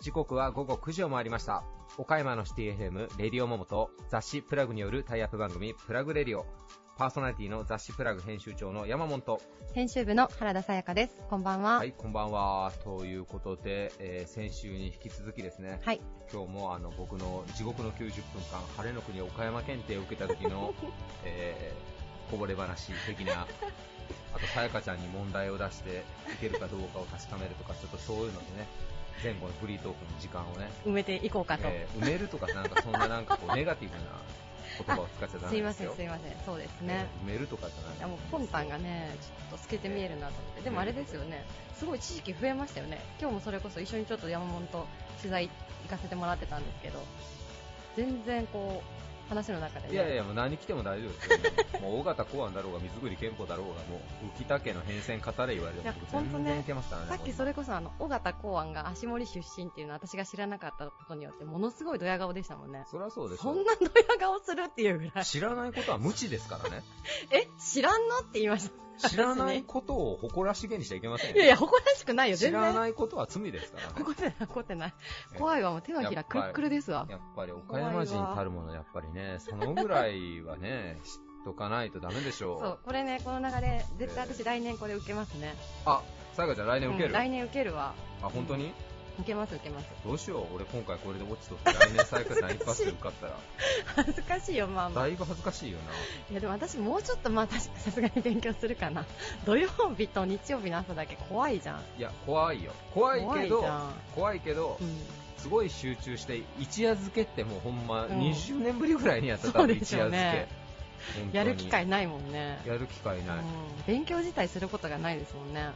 [0.00, 1.64] 時刻は午後9時を回りました。
[1.98, 6.46] 岡山のシティ FM レディオモモと雑誌プラグによるタイアップ番組プラグレディオ。
[6.96, 9.20] パーソナリティの雑誌プラグ編集長の山本。
[9.22, 9.40] と
[9.72, 11.20] 編集部の原田さやかです。
[11.28, 11.78] こんばんは。
[11.78, 12.70] はいこんばんは。
[12.84, 16.00] ということで、えー、先週に引き続きですね、はい、
[16.32, 17.98] 今日もあの僕の地獄の90
[18.32, 20.72] 分間晴れの国岡山検定を受けた時の、
[21.24, 21.93] えー、
[22.34, 23.46] こぼれ話的な。
[24.34, 26.02] あとさやかちゃんに問題を出して
[26.34, 28.66] いけるかどうかを確かめるとかちょっとそういうのでね。
[29.22, 30.68] 前後のフリートークの時間をね。
[30.84, 34.02] 埋めていこうかと、えー、埋めるとかなんかそんななんかこうネガティブな
[34.84, 35.54] 言葉を使っちゃダメですよ。
[35.54, 36.44] すいませんすいません。
[36.44, 40.62] そうですね、えー、埋めるとかじゃないいやもう魂胆がねちょっと透けて見えるなと思って。
[40.62, 41.44] でもあれですよね。
[41.78, 42.98] すごい知識増えましたよね。
[43.20, 44.84] 今日もそれこそ一緒にちょっと山本と
[45.18, 45.48] 取材
[45.84, 46.98] 行かせてもらってたんですけど。
[47.94, 51.44] 全然こう話の中で、ね、いやいや、もう何来ても大丈夫ですよ、ね、
[51.80, 57.08] もう尾形公安だろうが水栗健保だろうが、もう浮田家の変遷語れ言われても全然いけますからね。
[57.08, 62.84] さっきそれこそあの尾形公安が足森出身っていうのは私が知らなかったことによってものすごいドヤ顔でしたもんね。
[62.90, 65.24] そりゃそうですそんなドヤ顔するっていうぐらい。
[65.24, 66.82] 知らないことは無知ですからね。
[67.30, 68.83] え、知らんのって言いました。
[68.98, 71.36] 知らないことを誇らしげにしちゃいけませんよ。
[71.36, 72.60] いやいや、誇らしくないよ、全然。
[72.60, 73.92] 知らないことは罪ですからね。
[74.00, 74.94] 怒ってない、怒ってない。
[75.38, 77.06] 怖いわ、もう手のひらくるくるですわ。
[77.08, 82.60] やっぱり岡山人たるもの、やっぱりね、そのぐらいはね、 知っとかないとダメでしょう。
[82.60, 85.54] そう、これね、この流れ、絶対私来年これ受けますね。
[85.84, 87.94] あ、さやかちゃん来年受ける、うん、来年受けるわ。
[88.22, 88.72] あ、本当に、
[89.18, 89.86] 受けます受けます。
[90.04, 90.56] どうしよう。
[90.56, 93.38] 俺今回これで落ちとって来年最下位一発で受かったら。
[93.96, 95.84] 恥ずかしいよまあまあだいぶ恥ずかしいよな。
[96.30, 99.04] いやでも私もうちょっとまあ さすがに勉強するかな。
[99.46, 101.82] 土曜日と日曜日の朝だけ怖いじゃん。
[101.98, 102.72] いや怖いよ。
[102.92, 103.64] 怖いけど
[104.14, 105.06] 怖いけど、うん、
[105.38, 110.48] すごい集中して一夜漬けってもうほんま20年ぶりぐらいにやってた、うん、一夜漬け。
[111.32, 112.58] やる機会ないもんね。
[112.66, 113.44] やる機会ない、うん、
[113.86, 115.60] 勉強自体することがないですもんね。
[115.60, 115.74] いやね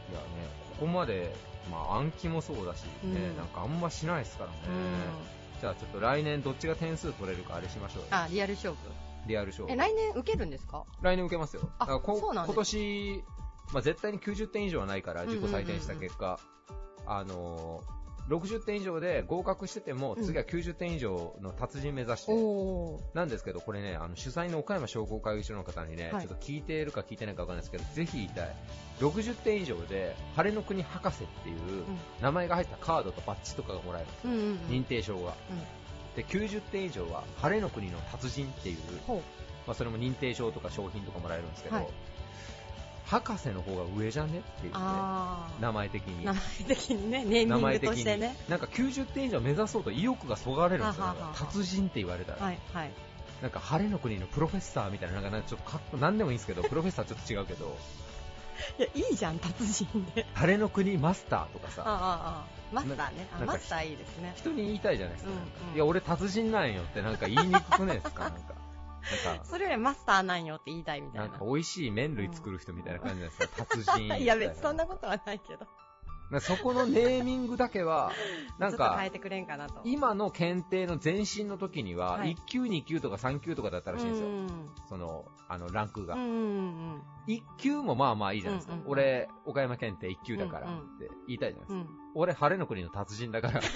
[0.79, 1.33] ここまで
[1.69, 4.55] まあ、暗記もそうだし、ね、うん、なんかあんましないですからね、
[5.55, 8.77] うん、じゃあちょっと来年どっちが点数取れるかあれしましょうあリアル勝負？
[9.27, 9.71] リアル勝負。
[9.71, 10.85] え来年受けるんですか？
[11.01, 11.69] 来年受けますよ。
[11.77, 13.23] あそうなん今年、
[13.73, 16.39] まあ、絶対に90点以上はないから自己採点した結果、
[17.05, 17.98] あのー
[18.29, 22.31] 60点以上で合格してても、次は90点以上の達人目指して、
[23.15, 28.55] なんですけど、これね、あの主催の岡山商工会議所の方にね、はい、ちょっと聞いているか聞いてないかわかんないですけど、ぜひ言いたい。
[28.99, 31.57] 60点以上で、晴れの国博士っていう
[32.21, 34.31] 名前が入ったカードとバッジとかがもらえるんですよ。
[34.31, 35.33] うんうんうん、認定証が。
[36.15, 38.77] で、90点以上は、晴れの国の達人っていう、
[39.65, 41.87] まあ、それも認定証とか商品とかもらえるんですけど、はい
[43.09, 44.37] 博士の方が上じゃね？
[44.37, 44.79] って言って
[45.59, 46.23] 名前的に。
[46.23, 48.35] 名前的にねネーミングとしてね。
[48.47, 52.91] なんか90点以上目指そうと意欲がそがれるんですよ、ね、達人って言われたら、はいはい、
[53.41, 57.75] なんか晴れの国のプロフェッサーみたいななんかちょっとかっ何でもいいんですけど プロフェッサーちょっと違うけど。
[58.77, 60.05] いやいいじゃん達人。
[60.13, 61.83] で晴れの国マスターとかさ。
[61.85, 63.27] ああマスターね。
[63.45, 64.33] マスターいいですね。
[64.35, 65.37] 人に言いたいじゃないですか、うん
[65.69, 68.25] うん、いや俺達人なんよってなんか言いにくくないですか？
[68.25, 68.58] なんか
[69.25, 71.27] なんか、それよりマスターなんよって言いたいみたいな。
[71.27, 74.17] なんか美味しい麺類作る人みたいな感じじゃないですか、達人。
[74.17, 75.67] いや別にそんなことはないけど。
[76.39, 78.11] そこのネーミングだけは、
[78.59, 79.81] なんか、変えてくれんかなと。
[79.83, 84.29] 今の検定の前身の時には、1級、2級とか3級とかだったらしいんですよ。
[84.87, 86.15] その、あの、ランクが。
[86.15, 88.77] 1級もまあまあいいじゃないですか。
[88.85, 91.91] 俺、岡山検定1級だからって言いたいじゃないですか。
[92.19, 93.69] 俺、晴れの国の達人だからって。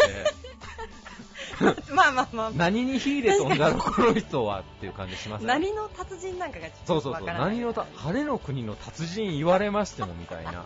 [1.94, 5.48] まあまあまあ、何に秀で飛んだろ、この人はっていう感じしますね。
[5.48, 7.26] 何の達人なんかがちょっとそうそうそう。
[7.26, 10.66] 何のた、晴れの国の達人言われましてもみたいな。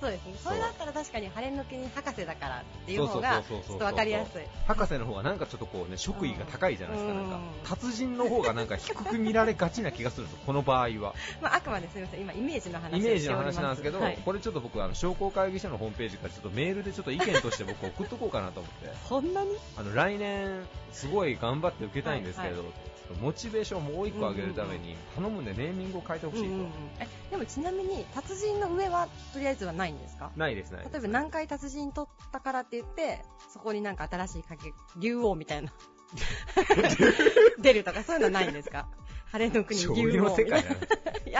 [0.00, 0.34] そうですね。
[0.44, 4.42] それだったら確かに晴れの国博士だからっていう方が、ちょっとわかりやすい。
[4.66, 7.14] 博士の方がなんかちょっとこうね、職位が高いじゃないですか。
[7.14, 11.14] なんか、達人の方がなんか低く見られがちな気がするんですよ、この場合は。
[11.40, 18.94] まあ、あくまですみません、今イメージの話イメージの話なんですけど、はい、これちょっと僕、あの、商工会議所のホームページからちょっとメールでちょっと意見として僕送っとこうかなと思って。
[19.08, 19.56] そんなに？
[19.78, 22.72] あの、来年、すごい頑張って受けたいんですけど、はいはい
[23.14, 26.68] モチベーションをもう1個上げるために頼むんでネーミングを変えてほしいと、うんうんうん、
[27.00, 30.30] えでもちなみに達人の上はとりあえずはないんですか？
[30.36, 33.22] ないですない例えば何回達人取ったからって言って
[33.52, 35.72] そこになんか新しいかけ竜王みたいな。
[37.58, 38.86] 出るとかそういうのはないんですか？
[39.36, 40.68] 晴れの国竜王の世界な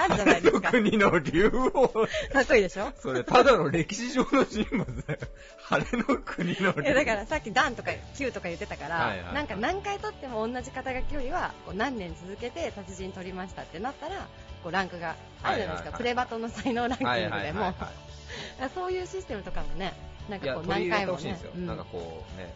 [0.03, 0.71] あるじゃないですか。
[0.71, 1.89] 晴れの国の竜王。
[1.89, 2.93] かっこいいでしょ？
[3.01, 5.21] それ、ただの歴史上の人物だよ。
[5.63, 6.95] 晴れの国の竜王。
[6.95, 14.29] だからさっき段とか9とか言ってたから、はいはい、なんか何回取っても同じ肩書きよりは、こう何年続けて達人取りましたってなったら、
[14.63, 15.97] こうランクがあるじゃないですか。
[15.97, 17.75] プレバトの才能ランキングでも。
[18.75, 19.95] そういうシステムとかもね、
[20.29, 21.41] なんかこう何回もね。
[21.57, 22.53] なんかこうね、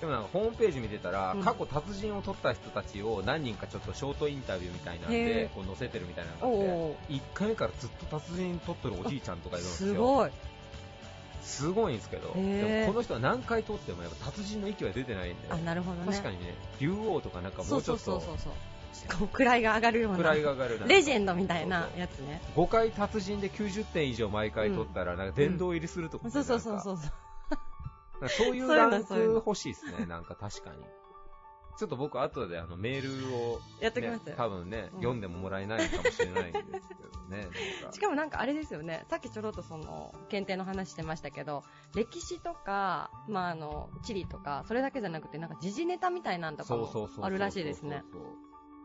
[0.00, 9.92] でもなんかホームページ見てたら、うん、過去達人を取った人たちを何人かちょっとショートインタビューみたいなんでこう載せてるみたいなのがあって1回目からずっと達人取ってるおじいちゃんとかいるんですよ。
[9.92, 10.30] すごい。
[11.42, 18.52] すごいんですけど、でもこの人は何回取ってもやっぱ達人の域は出てないんで、あなるほど、ね、確かにね、竜王とかなんかもうちょっと、そうそうそうそう
[19.32, 20.18] 位が上がるような。
[20.36, 22.40] 位が上がるレジェンドみたいなやつね。
[22.56, 26.98] 5回達人で90点以上毎回取ったら、なんか殿堂入りするとか、うん、そうそうそうそう
[28.28, 30.76] そういうランク欲しいですね、なんか確かに。
[31.80, 37.48] ちょっと僕後であのメールを、ね、やっときます多分ね、うん、読んでももらえないかもしれないんですけどね。
[37.90, 41.64] しかもなんかあれですよね、さっきちょろっとその、検定の話してましたけど、
[41.94, 48.04] 歴史とか、まああの、地理とか、それだけじゃなくて、なんか時事ネタみたいなんとかもあるらしいですね。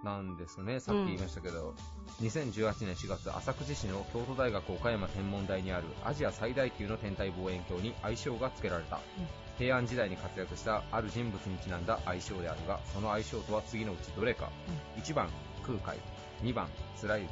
[0.06, 1.74] なんですね、さっき言いましたけど、
[2.22, 8.98] うん、2018年4月、浅口市の京都大学岡山天文台にあるアジア最大級の天体望遠鏡に愛称が付けられた。
[8.98, 9.02] うん。
[9.58, 14.50] 平安時代に活躍したある人物にちなんだ愛称であるがその愛称とは次のうちどれか、
[14.96, 15.30] うん、1番
[15.66, 15.98] 空海。
[16.44, 16.68] 2番
[17.02, 17.30] 貫之。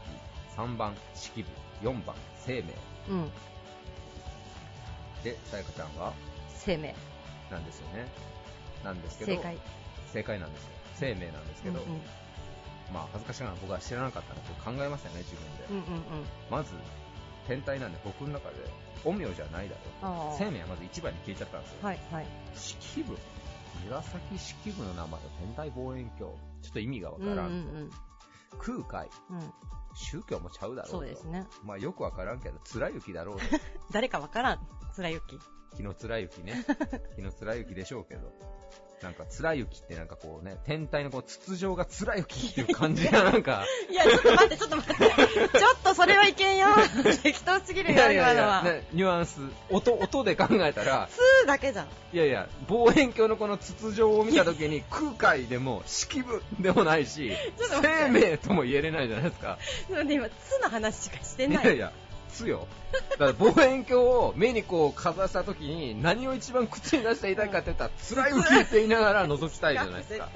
[0.57, 1.49] 3番式部。
[1.87, 2.73] 4番生命、
[3.09, 3.29] うん、
[5.23, 6.13] でさやかちゃんは？
[6.55, 6.95] 生命。
[7.51, 8.07] なんですよね。
[8.85, 9.31] なんですけど。
[9.33, 9.57] 正解。
[10.13, 10.69] 正解なんですよ。
[10.95, 12.01] 生命なんですけど、うんうん、
[12.91, 16.73] まあ恥ずかしながら僕は知らなかったので考えましたよね自分で、うんうんうん、まず
[17.47, 18.55] 天体なんで僕の中で
[19.03, 22.25] 本名じゃないだろう生命はまず一番に消えちゃったんですよ、はいはい、
[22.55, 23.17] 式部
[23.89, 26.33] 紫式部の名前は天体望遠鏡。
[26.61, 27.91] ちょっと意味がわからんと、うんうんうん、
[28.59, 29.53] 空海、うん、
[29.95, 30.97] 宗教もちゃうだろうと。
[30.99, 31.45] そうですね。
[31.63, 33.43] まあよくわからんけど貫之だろうと。
[33.91, 34.67] 誰かわからん。
[34.95, 35.39] 貫之
[35.75, 36.63] 日野貫之ね。
[37.17, 38.31] 日野貫之でしょうけど
[39.03, 43.65] なんか、貫之ってなんかこうね、天体のこう筒状が貫之っていう感じが なんか。
[43.91, 45.03] いや、ちょっと待って、ちょっと待って。
[45.59, 46.67] ちょっとそれはいけんよ。
[47.21, 48.63] 適当すぎるよ、今のは。
[48.63, 49.41] ね、ニュアンス。
[49.69, 51.09] 音、音で考えたら。
[51.43, 51.87] 2だけじゃん。
[52.13, 57.31] いやいや、望遠鏡のこの筒状を見たときに、空海でも、式部でもないし、
[57.81, 59.57] 生命とも言えれないじゃないですか。
[59.89, 61.63] なんで今、つの話しかしてない。
[61.65, 61.91] いやいや、
[62.33, 62.67] つよ。
[63.11, 70.29] だから望遠鏡を目にこうかざしたときに何を一番口に出していたいかって言ったら、つらゆきって言いながら覗きたいじゃないですか。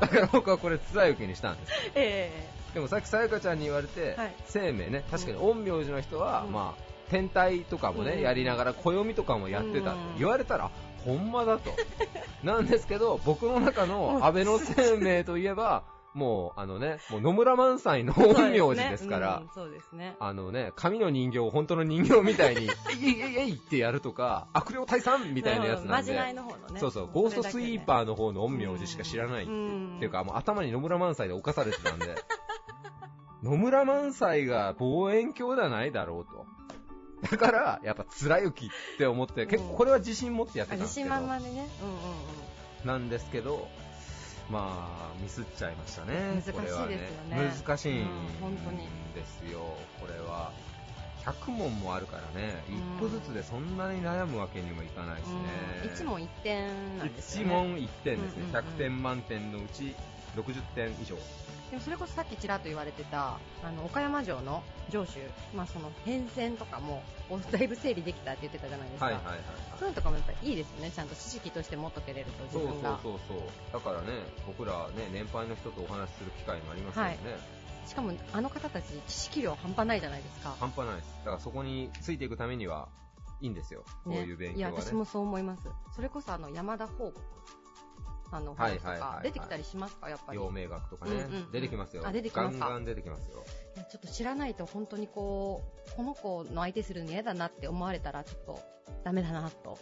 [0.00, 1.72] だから僕はこれつらゆきにしたんです。
[1.94, 10.00] えー、でもさっきさやかちゃんに言われて、はい、生命ね、確かに陰陽師の人は、うん、まあ、天体とかもね、うん、やりながら暦とかもやってたって。
[10.18, 10.70] 言われたら、
[11.04, 11.74] ほんまだと。
[12.42, 15.82] なんですけど、僕の中の安倍の生命といえば、
[16.14, 20.16] もう、あのね、もう野村萬斎の本名字ですから、そうですね。
[20.18, 26.80] あのね、紙の人形を本当の人形みたいに、えいえいえいってやるとか、悪霊退散みたいなやつなんで、まじの方のね。
[26.80, 32.16] そうそう、ゴーストスイーパーの方の陰陽字しか知らないっていうか、もう頭に野村萬斎で侵されてたんで、
[33.42, 36.46] 野村萬斎が望遠鏡ではないだろうと。
[37.30, 41.10] だから、やっぱ、貫之って思って、結構これは自信持ってやってたんですけど。
[41.10, 41.68] 自信満々でね。
[41.82, 42.86] うんうんうん。
[42.86, 43.68] なんですけど、
[44.50, 46.14] まあ、ミスっちゃいましたね。
[46.34, 47.36] 難しいですよね。
[47.36, 48.06] ね難しいん
[49.14, 49.60] ですよ、
[50.00, 50.52] これは。
[51.24, 55.34] 100問もあるからね、1個ずつでそんなに悩むわけにもいかないしね。
[55.94, 57.44] 1問1点なんですね。
[57.44, 58.44] 1問1点ですね。
[58.52, 59.94] 100点満点のうち
[60.36, 61.16] 60点以上。
[61.70, 65.18] でもそれこそさっきちらっと言われてたあの岡山城の城主、
[65.54, 67.02] まあ、その変遷とかも
[67.52, 69.44] だいぶ整理できたって言ってたじゃないですか、はいはいはいはい、
[69.78, 70.90] そういうのとかもやっぱりいいですよね。
[70.90, 73.48] ちゃんと知識として持っとけれると自分がそうそうそう。
[73.72, 74.08] だからね
[74.46, 77.18] 僕らね年配の人とお話しする機会もありますよね、はい。
[77.88, 80.56] しかもあの方たち知識量半端ないじゃないですか。
[80.58, 81.14] 半端ないです。
[81.24, 82.88] だからそこについていくためには
[83.40, 85.62] いいんですよ、こういう勉強は、ね、いや私もそう思います。
[85.94, 87.20] それこそあの山田報告
[88.32, 90.38] あの本とか出てきたりしますか、やっぱり。
[90.38, 92.02] 陽明学とかね、うんうん、出てきますよ。
[92.06, 92.64] あ、出てきますか？
[92.66, 93.44] ガンガン出てきますよ。
[93.90, 98.62] ちょっと知らないと本当にこう、この子の相手するの嫌だなって思われたらちょっと
[99.02, 99.78] ダメだなと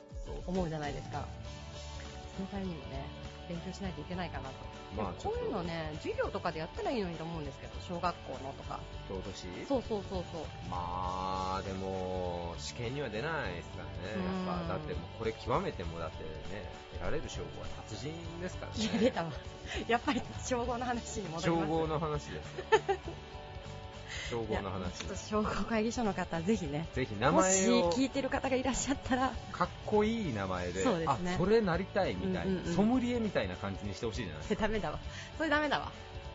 [0.46, 1.26] 思うじゃないですか。
[2.36, 3.06] そのためにもね、
[3.48, 4.54] 勉強しないといけないかなと。
[4.96, 8.80] まあ、こういうのね、授業とかでやったらいいのにと思うんですけど、小学校のとか。
[9.68, 10.42] そうそうそうそう。
[10.70, 14.24] まあ、でも、試験には出ないですからね。
[14.46, 16.24] やっぱ、だってもうこれ極めてもだって
[16.54, 16.64] ね、
[16.94, 18.84] 得られる称号は達人ですからね。
[18.84, 19.32] いや、出たわ。
[19.86, 21.44] やっぱり称号の話に戻ります。
[21.46, 22.48] 称号の話です。
[24.30, 24.98] 称号の話。
[24.98, 26.88] ちょっと称号会議所の方、ぜひね。
[26.94, 27.86] ぜひ名前を。
[27.86, 29.32] もし聞いてる方がいらっしゃったら。
[29.52, 30.82] かっこいい名前で。
[30.82, 31.34] そうですね。
[31.34, 34.62] あ、それなりたいみたいな、うんうんうん、ソムリエみたいな感じにしてほしいじゃないですか。
[34.62, 34.98] ダメだわ。
[35.36, 35.92] それダメだわ。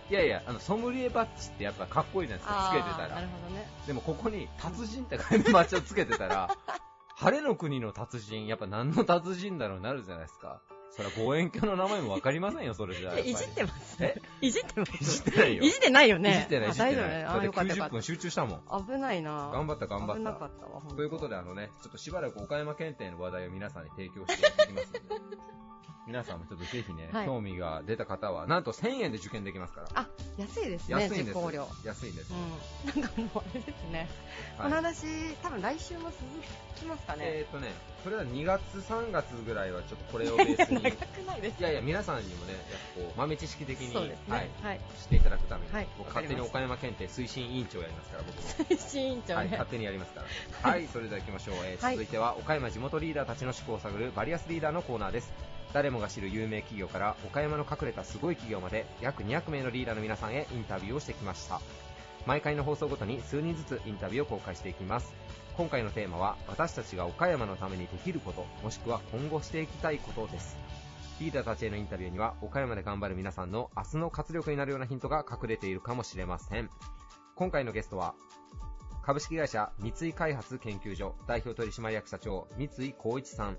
[0.09, 3.15] いやいや、あの、ソムリエバッジってやっぱかっこいいじゃないですか、つけてたら。
[3.15, 3.67] なるほどね。
[3.87, 6.55] でもここに達人って書いてバッジをつけてたら、
[7.15, 10.61] 晴れの国の達人、やっぱ何の達人だろうなるじゃないですか。
[10.95, 13.19] それは望遠鏡の名前もわかりませんよ、それじゃあ。
[13.19, 14.21] いじってますえ？
[14.41, 15.63] いじってますいじってないよ。
[15.63, 16.29] いじってないよね。
[16.29, 16.95] いじってない、いじってない。
[16.95, 17.25] 大丈夫ね。
[17.25, 18.61] あ、よかったよか90っ分集中したもん。
[18.61, 18.93] た。
[18.93, 25.37] 危ないな頑張った頑張った危なかったわ、とということで、あのね、ちょっとしばらく岡山県警の話題を皆さんに提供していきますので、
[26.05, 29.87] 皆さんもちょっとぜひね、はい興味が出た方は、なんと1000円で受験できますから。
[29.95, 30.07] あ、
[30.37, 31.37] 安いですね、安いんです。
[31.85, 32.33] 安いんです。
[32.95, 33.01] うん。
[33.01, 34.09] なんかもうあれですね。
[34.57, 35.07] はいこの話、
[35.41, 36.15] 多分来週も続
[36.75, 37.19] きますかね。
[37.23, 42.61] えーっとね、それは2月、3月ぐらいはちょっとこれをベースに、 長くないですいやいや、皆さんにもね、やっ
[42.95, 44.49] ぱこう、豆知識的に、そうですはいね。
[44.61, 44.79] はい。
[44.99, 48.41] していただくために、はい勝手に岡山県警推進委員長やりますから、僕も。
[48.41, 49.51] 推進委員長はい、ね。
[49.51, 50.23] 勝手にやりますか
[50.63, 50.69] ら。
[50.69, 51.55] はい、それでは行きましょう。
[51.63, 55.31] えーはい続いては、岡山地元リーダーたちの思考を探るバリアスリーダーのコーナーです。
[55.71, 61.61] 誰もが知る有名企業から、岡山の隠れたすごい企業まで、約200名のリーダーの皆さんへインタビューをしてきました。
[62.25, 65.13] 毎回の放送ごとに数人ずつインタビューを公開していきます。
[65.55, 70.57] 今回のテーマは、私たちが岡山のためにできること、もしくは今後していきたいことです。
[71.19, 76.69] リーダーたちへのインタビューには、岡山で頑張る皆さんの明日の活力になるようなヒントが隠れているかもしれません。
[77.35, 78.15] 今回のゲストは、
[79.03, 83.57] 株式会社三井開発研究所代表取締役社長三井光一さん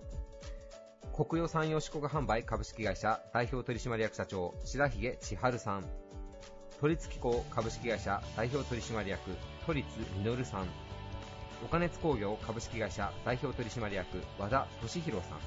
[1.15, 5.85] 国用産業四国販売株式会社代表取締役社長白髭千春さん
[6.81, 9.31] 都立機構株式会社代表取締役
[9.67, 9.87] 都立
[10.25, 10.67] 実さん
[11.65, 15.39] 岡熱工業株式会社代表取締役和田俊弘さん。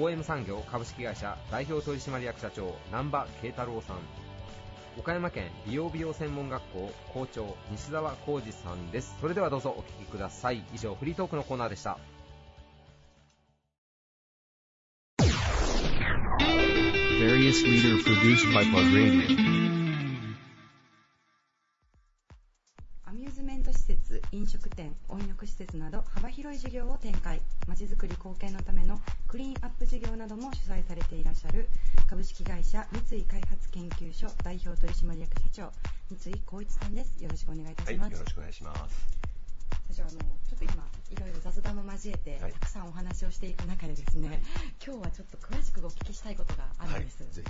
[0.00, 3.96] OM 産業株式会社代表取締役社長南波慶太郎さん。
[4.98, 9.16] 岡山県美容美容専門学校校長西澤浩二さんです。
[9.20, 10.64] それではどうぞお聞きください。
[10.74, 11.98] 以上フリートークのコーナーでした。
[24.32, 31.68] 飲食店、温浴施設など幅広い事業を展開、まちづくり貢献のためのクリーンアップ事業なども主催されていらっしゃる
[32.08, 35.72] 株式会社三井開発研究所代表取締役社長、
[36.16, 37.22] 三井光一さんです。
[37.22, 38.12] よろしくお願いいた、します。
[38.12, 39.29] よろしくお願いします。
[39.92, 44.42] 社長あのちょっと今いろいろ雑談も交えて、はいたくさんお話をしていく中でですね、
[44.84, 47.22] 今日はちょっと詳しくお聞きしたいことがあるんです。
[47.22, 47.42] はい、ぜ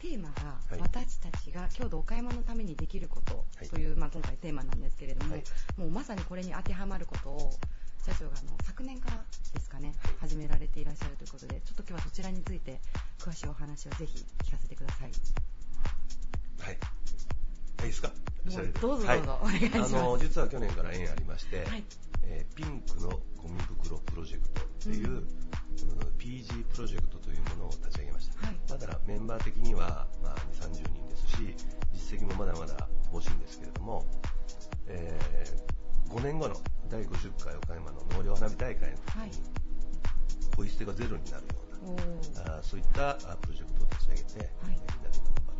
[0.00, 5.42] テーマが、はい私たちが郷土岡山のためにできることはいという、まあ、今回テーマなんですけれども、はい
[5.76, 7.50] もうまさにこれに当てはまることを
[8.04, 9.22] 社長があの昨年から
[9.52, 12.80] ですかね、始められていらっしゃるということでちょっと今日はそちらについて
[13.18, 15.12] 詳しいお話をぜひ聞かせてください。
[15.12, 15.20] ひ。
[16.64, 16.78] はい。
[17.78, 18.10] はい、いいですか？
[18.44, 19.20] どうぞどうぞ、はい。
[19.20, 19.96] お願いします。
[19.96, 21.84] あの、実は去年から縁ありまして、はい。
[22.24, 25.16] えーピンクのゴミ袋プロジェクトという、うん。
[25.16, 25.24] うん
[26.18, 28.46] PG プロジェクトというものを立ち上げました。
[28.46, 28.56] はい。
[28.66, 31.54] だからメンバー的には、まあ、2、30人ですし、
[31.92, 34.06] 実績もまだまだ欲しいんですけれども、
[34.86, 35.18] え
[36.10, 36.54] 5年後の
[36.88, 39.30] 第50回岡山の納涼花火大会の時に、はい。
[40.52, 41.94] ポイ捨てがゼロになるよ
[42.32, 44.48] うな、あーそういったあプロジェクトを立ち上げて、はい。
[44.60, 45.53] えーみんなで今頑張。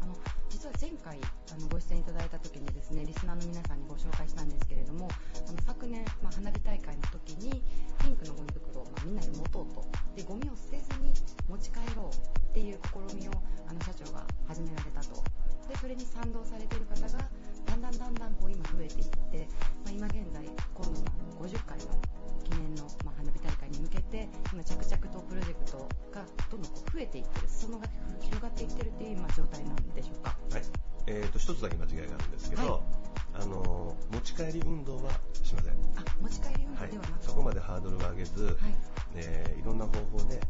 [0.00, 0.14] あの
[0.48, 1.18] 実は前回
[1.52, 5.08] あのご出演いただいた時にですねリスナーの皆さんにご紹介したんですけれども
[5.46, 7.62] あの昨年、まあ、花火大会の時に
[8.02, 9.84] ピンクのゴミ袋を、まあ、みんなで持とうと。
[10.16, 11.12] でゴミを捨てずに
[11.48, 13.32] 持ち帰ろうっていう試みを
[13.68, 15.22] あの社長が始められたと。
[15.68, 17.08] でそれに賛同されている方が
[17.66, 19.46] だんだんだんだんこう今増えていって、
[19.84, 21.84] まあ、今現在今度のあの50回の
[22.42, 25.78] 記念の、まあ、花火大会に向けて今着々とプロジェクト
[26.10, 27.48] がどんどん増えていってる。
[27.48, 27.86] 裾野が
[28.20, 30.62] 広がっていってるっていう今状態なんでしょうかはい。
[31.06, 32.82] えーと、一つだけ間違いがあるんですけど、
[33.34, 35.10] あの、持ち帰り運動は
[35.42, 35.72] しません。
[35.96, 38.54] あ持ち帰り運動はいではなく、そこまでハードルを上げず、はい
[39.16, 40.40] えーいろんな方法で、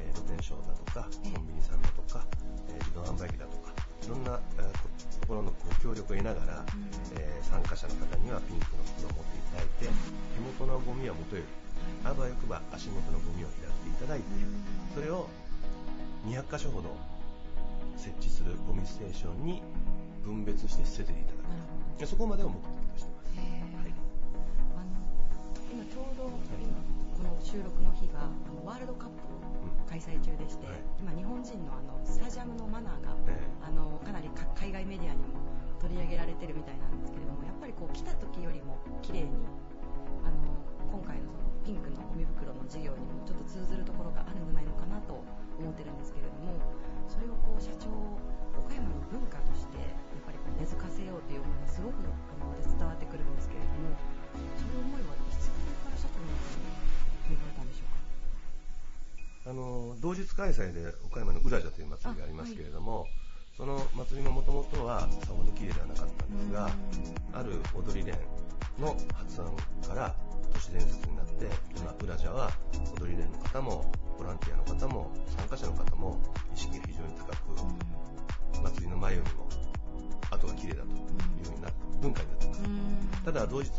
[0.00, 2.24] えー露天商だとか、コンビニさんだとか、
[2.68, 3.72] えー自動販売機だとか、
[4.04, 4.88] いろんな、えーこ
[5.20, 6.88] ところのご協力を得ながら、うん
[7.20, 11.48] えー参加者の方にはピンクの袋を持っていただいて、手元のゴミは元より、
[12.04, 14.24] あばよくば足元のゴミを拾っていただいて、
[14.94, 15.28] それを
[16.28, 16.92] 200箇所ほど
[17.96, 19.62] 設置するゴミステーションに
[20.22, 21.48] 分別して捨てていただ
[21.96, 22.00] く。
[22.00, 23.32] でそこまでを目的としてます。
[23.32, 23.96] はい。
[24.76, 24.92] あの
[25.72, 26.76] 今ちょうど今
[27.16, 29.24] この収録の日があのワールドカップ
[29.88, 30.84] 開催中でして、はい。
[31.00, 33.40] 今日本人のあのスタジアムのマナーがえ。
[33.64, 35.40] あのかなりか海外メディアにも
[35.80, 39.32] 取り上げられてるみたいなんですけれどもやっぱりこう来た時よりも綺麗に
[40.22, 40.36] あの
[40.92, 45.24] 今回のそのピンクのゴミ袋の事業にもちょっと通ずるところがあるんじゃないのかなと
[45.58, 46.54] 思ってるんですけれども
[47.10, 47.90] それをこう社長
[48.54, 53.98] 岡山の文化としてやっぱりこう根付かせようという思いがすごくあの伝わってくるんですけれども
[54.54, 56.70] そういう思いはいつ頃から社長の中に
[57.34, 59.50] 芽生えたんでしょうか？
[59.50, 63.06] あの同日開催で岡山の浦社という祭りがありますけれども、
[63.58, 66.70] その祭りももともとはさほど綺麗ではなかったんですが、
[67.34, 68.14] ある踊り連
[68.78, 69.50] の発案
[69.82, 70.14] から
[70.54, 72.52] 都市伝説になって今ブラジャーは
[73.00, 76.20] 踊り連の方もボランティアの方も参加者の方も
[76.54, 79.48] 意識が非常に高く、祭りの前よりも
[80.30, 81.02] 後が綺麗だというよ
[81.50, 81.68] うにな
[82.00, 82.62] 文化になってます。
[83.24, 83.70] ただ同日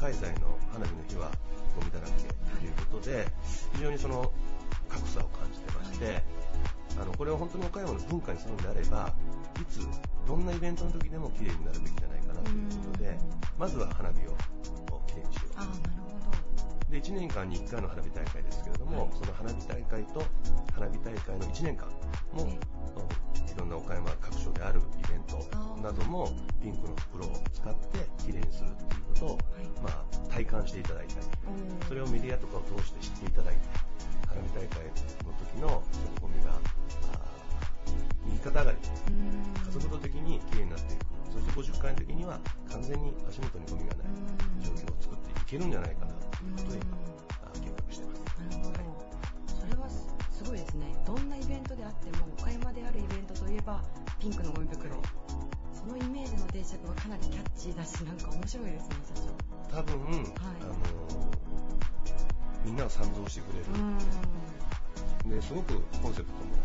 [0.00, 1.30] 開催の花火の日は
[1.76, 3.28] ゴミだらけということで
[3.74, 4.32] 非常にその
[4.88, 6.24] 格差を感じてまして
[7.16, 9.14] これを本当に岡山の文化にするのであれば
[9.60, 9.80] いつ
[10.26, 13.18] どんなイベントの時でも綺麗になるべきじゃないかなということで
[13.58, 14.36] まずは花火を
[15.06, 15.52] 綺麗にしよう。
[15.56, 16.92] あなるほど。
[16.92, 20.22] で1年間に1回の花火大会ですけれども、はい、その花火大会と
[20.72, 21.88] 花火大会の1年間
[22.32, 22.46] も、
[23.56, 25.40] いろんな岡山各所であるイベント
[25.82, 29.38] などもピンクの袋を使ってきれいにするっていうことを、はい、
[29.82, 31.20] まあ、体感していただいたり、
[31.88, 33.60] それをメディアとかを通して知っていただいて
[34.28, 34.84] 花火大会
[35.24, 36.52] の時のそのゴミが
[38.26, 38.78] 右肩上がり
[39.64, 41.06] 加速度的にきれいになっていく。
[41.32, 42.38] そして50回の時には
[42.70, 44.06] 完全に足元にゴミがない
[44.64, 46.12] 状況を作っていけるんじゃないかな
[46.62, 46.80] という
[47.60, 48.22] 計画してます。
[48.38, 48.78] なるほど、はい。
[49.46, 49.88] それは
[50.36, 50.84] すごいですね。
[51.06, 53.82] どんなイベントであっても岡山であるイベントといえば
[54.20, 54.92] ピンクのゴミ袋。
[55.72, 59.22] そのイメージの定着はかなりキャッチーだしなんか面白いですね社
[59.72, 59.80] 長。
[59.80, 60.14] 多分、はい、
[60.60, 60.76] あの
[62.64, 63.64] みんなが賛同してくれる。
[65.36, 66.55] ですごくコンセプトも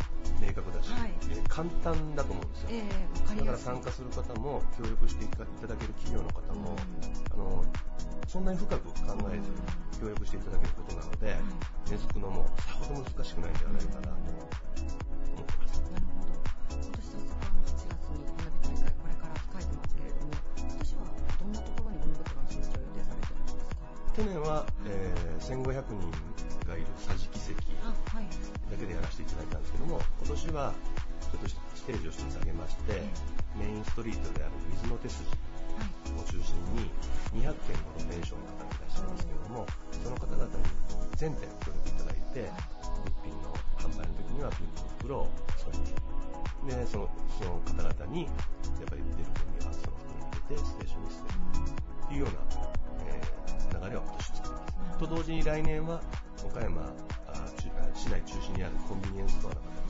[0.41, 1.13] 明確だし、はい、
[1.47, 5.45] 簡単だと思うんですよ、えー、だから参加する方も協力していただ
[5.77, 6.75] ける企業の方も、
[7.31, 7.63] あの
[8.27, 8.93] そんなに深く考
[9.29, 11.37] えず協力していただけることなので、
[11.91, 14.45] 根付くのもさほど難しくないんではないかなと思っ
[15.45, 15.81] てます。
[15.91, 16.33] なるほど。
[16.71, 21.05] 今年早速あの8月に花火大会これから控えてますけれども、今年は
[21.37, 26.09] どんなところにゴミ袋の設置を予定されてるんですか去年は、えー、1500人
[26.65, 27.55] がいる桟敷席
[28.71, 30.73] だけでやらせていただいたんですけども、今年は
[31.27, 33.03] ちょっとステージを1つ上げまして、
[33.59, 36.87] メインストリートである水の手筋を中心に
[37.35, 39.67] 200件のローションの方がいらっしゃいますけれども、
[39.99, 40.51] その方々に
[41.19, 42.47] 全店協力いただいて、
[42.95, 51.39] 物品の販売の時にはピンクの袋を添えて、で、その、その方々に、やっぱり出るゴミはその袋に入れてステーションに捨てる
[52.07, 52.39] というような、
[53.03, 54.99] えー、流れを今年作ります。
[54.99, 56.01] と同時に来年は、
[56.45, 56.93] 岡山
[58.01, 59.85] 市内中心にあるコンビニエンスストアの方に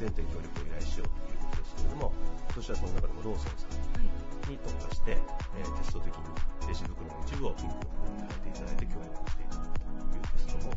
[0.00, 6.24] 全店協力を依頼しようということですけれども、今年はその中でもローソンさんに特化して、えー、テスト的に
[6.64, 10.72] レジ袋の一部をピンクの袋に変えていただいて協力をしていただくというテストも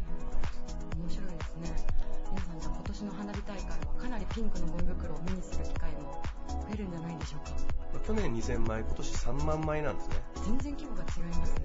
[1.00, 1.88] 面白いですね。
[2.36, 6.20] 皆さんじゃあ今年の花火大会はかなりピンクのゴミ袋を目にする機会も
[6.52, 7.56] 増えるんじゃないでしょうか？
[8.04, 10.20] 去年2000枚、今年3万枚なんですね。
[10.44, 11.64] 全然規模が違いますね。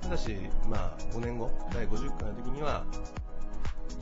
[0.00, 2.86] ただし、まあ、5年後、第50回の時には、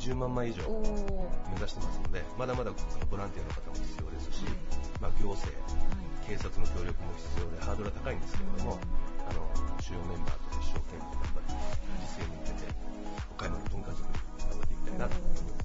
[0.05, 2.71] 10万枚以上目指してますので、まだまだ
[3.11, 4.45] ボランティアの方も必要ですし、
[5.01, 5.49] まあ、行政、
[6.29, 8.79] 警察の協力も必要で、ハードルは高いんですけれども、
[9.25, 9.41] あの
[9.81, 11.57] 主要メンバーと一生懸命頑張って、
[12.05, 12.69] 実現に向けて、
[13.33, 15.65] 岡山の文化づくり、頑張っていきたいなと思います。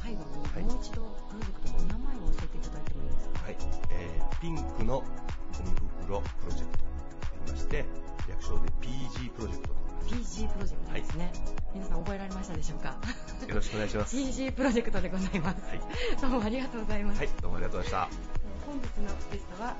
[0.00, 3.44] 最後に、もう一度、プロジェクトのお名前を教えていただいてもいいですか？
[3.44, 3.56] はい、
[3.92, 5.04] えー、ピンクのゴ
[5.64, 5.70] ミ
[6.08, 6.88] 袋プロジェクトと
[7.44, 7.84] 言いまして、
[8.24, 9.74] 略称で PG プロジェクト
[10.06, 11.32] PG プロジェクトですね、はい、
[11.74, 12.96] 皆さん覚えられましたでしょうか？
[13.48, 14.16] よろしくお願いします。
[14.16, 15.80] PG プロジェクトでございます、はい、
[16.20, 17.18] どうもありがとうございます。
[17.18, 18.24] はいどうもありがとうございました。
[18.66, 19.76] 本日のゲストは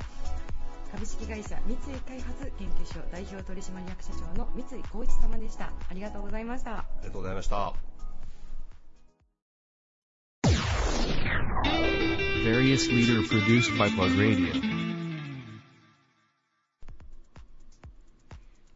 [0.93, 5.73] 株式会社三井開発研究所代表取締役社長の三井光一様でした。
[5.91, 6.79] ありがとうございました。
[6.79, 7.75] ありがとうございました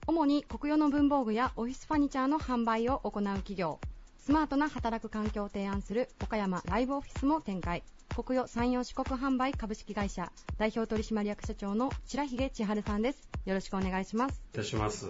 [0.09, 3.79] 主に国用の文房具やオフィスファニチャーの販売を行う企業。
[4.17, 7.83] スマートな働く環境を提案する岡山ライブオフィスも展開。
[8.17, 10.33] 国用山陽四国販売株式会社。
[10.57, 13.29] 代表取締役社長の白髭千春さんです。
[13.45, 14.43] よろしくお願いします。
[14.55, 15.09] いたします。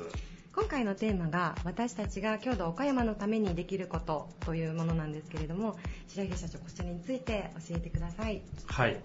[0.52, 8.42] 今回のテーマが私たちが郷土岡山のためにできることというものなんですけれども白髭社長こちらについて教えてください。
[8.66, 9.00] はい。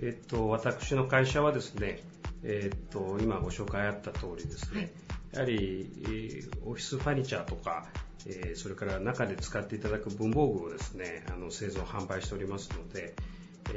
[0.00, 2.00] えっと私の会社はですね
[2.42, 4.90] えっと今ご紹介あった通りですね、はい。
[5.32, 7.86] やはりオフィスファニチャーとか、
[8.26, 13.14] えそれから中で使っていただく文房具をですねあの製造販売しておりますので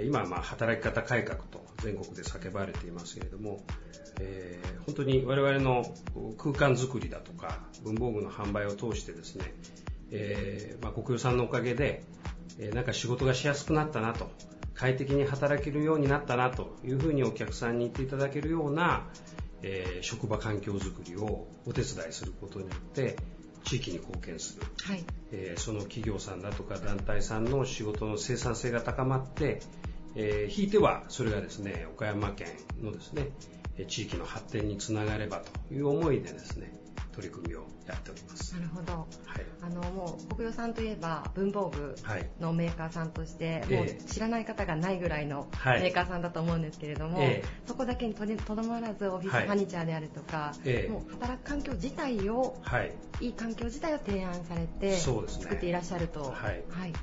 [0.06, 3.62] 今まあ働き方改革と全国で叫ばれていますけれども、
[4.20, 5.86] えー、本当に我々の
[6.38, 9.54] 空間づくりだとか文房具の販売を通してですね、
[10.12, 12.04] えー、まあ、国用さんのおかげで、
[12.60, 14.32] えー、なんか仕事がしやすくなったなと
[14.74, 19.08] 快適に働けるようになったなというふうにお客さんに言っていただけるような、
[19.62, 23.16] えー、職場環境づくりをお手伝いすることによって
[23.64, 29.62] 地域に貢献する、はい、えー、その企業さんだとか団体さんの仕事の生産性が高まって、
[30.16, 32.48] えー、ひいてはそれがですね岡山県
[32.82, 33.30] のですね、
[33.88, 35.38] 地域の発展につながれば
[35.70, 36.83] という思いでですね
[37.14, 38.54] 取り組みをやっております。
[38.54, 39.08] なるほど、はい、
[39.62, 41.96] あのもう国用さんといえば文房具
[42.40, 50.54] のメーカーさんとして、はい、もう知らない方がないぐらいのメーカーさんだと思うんですけれども、はい、そこだけにとどまらずオフィスファニチャーであるとか、
[50.90, 52.58] もう働く環境自体を、
[53.20, 56.24] い、い環境自体を提案されて、作っていらっしゃると。
[56.24, 56.94] はい、はい。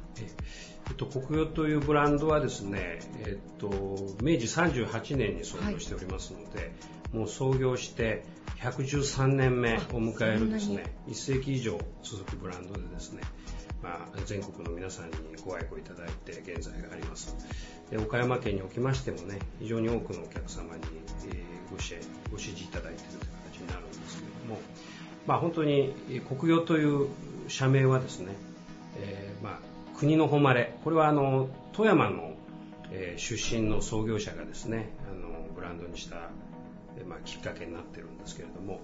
[0.88, 3.68] えっと、国用というブランドはですね、えっと、
[4.22, 6.72] 明治38年に創業しておりますので、
[7.12, 8.24] もう創業して
[8.58, 13.22] 113年目を迎えるですね1世紀以上続くブランドでですね、
[13.82, 17.36] まあ、全国の皆さんにご愛顧いただいて現在があります。
[17.90, 20.82] で岡山県におきましてもね非常に多くのお客様に、
[21.26, 24.60] えー、ご支援ご支持いただいているという形になるんですけれども、
[25.26, 25.92] まあ、本当に
[26.28, 27.08] 国用という
[27.48, 28.32] 社名はですね、
[28.98, 32.34] えー、まあ、国の誉れこれはあの富山の、
[32.92, 36.30] えー、出身の創業者がですねあのブランドにした
[37.04, 38.80] まあ、きっかけになってるんですけれども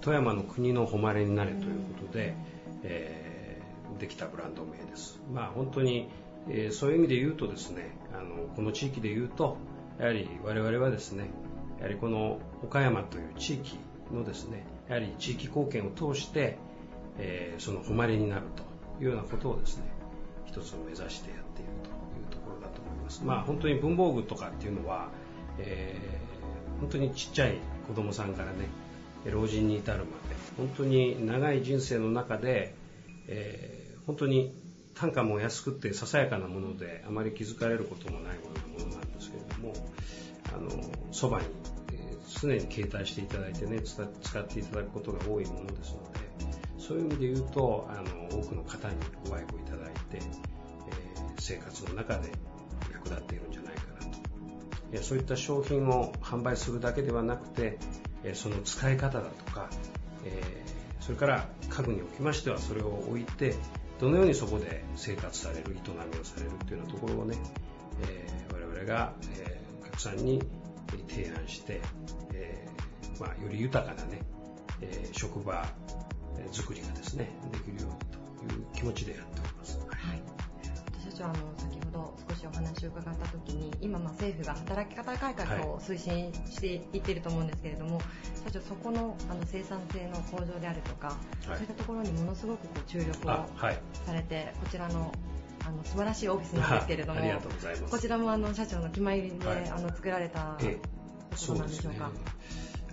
[0.00, 2.34] 富山の国の誉れになれということで、
[2.82, 6.08] えー、できたブランド名です、まあ、本当に、
[6.48, 9.56] えー、そういう意味で言うとですねあのこの地域で言うと
[9.98, 11.30] やはり我々はですね
[11.78, 13.78] やはりこの岡山という地域
[14.12, 16.58] のですねやはり地域貢献を通して、
[17.18, 18.62] えー、その誉れになると
[19.02, 19.84] いうようなことをですね
[20.46, 23.22] 一つを目指してやっているというところだと思います。
[23.24, 25.08] まあ本当に文房具とかっていうのは、
[25.58, 25.96] え
[26.80, 28.68] 本当にちっちゃい子供さんからね
[29.30, 30.10] 老人に至るまで
[30.56, 32.74] 本当に長い人生の中で、
[33.28, 34.54] えー、本当に
[34.94, 39.74] 単価も安くてささやかなものであまり気づかれることもないようなものなんですけれども
[40.54, 40.70] あの
[41.12, 41.46] そばに、
[41.92, 46.26] えー、常に携帯していただいてね使っていただくことが多いものですので
[46.78, 48.94] そういう意味で言うとあの多くの方に
[49.28, 52.30] ご愛顧いただいて、えー、生活の中で
[52.92, 53.55] 役立っているんじゃないか
[55.02, 57.78] そういった商品を販売するだけではなくて
[58.34, 59.68] その使い方だとか
[61.00, 63.54] それから家具におきましてはそれを置いて
[64.00, 67.36] どのようにそこで生活される営みをされるというようなところをね
[68.52, 69.12] 我々が
[69.82, 70.42] お客さんに
[71.08, 71.80] 提案して
[73.20, 74.20] ま、より豊かなね
[75.12, 75.66] 職場
[76.52, 79.78] 作りがですねできるようにという気持ちでやっております。
[79.88, 80.22] はい、
[81.10, 81.78] 社長あの先
[82.28, 88.04] 少しお話を伺った時に今ま政府が働き方改革を推進していっていると思うんですけれども、はい、
[88.44, 93.46] 社長そこのあの生産性の向上であるとか、はい、そういったところにものすごくこう注力を
[94.04, 95.12] されて、こちらの
[95.66, 97.20] あの素晴らしいオフィスなんですけれども、
[97.90, 102.10] こちらもあの社長の決まりで、はい、あの作られたことなんでしょうか。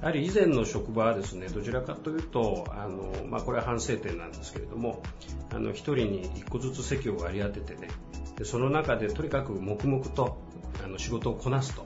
[0.04, 5.02] やはり以前の職場はですねどちらかというとあの、まあ、これは反省点なんですけれども
[5.50, 7.88] あの1人に1個ずつ席を割り当ててね
[8.38, 10.42] でその中でとにかく黙々と
[10.84, 11.86] あの仕事をこなすと。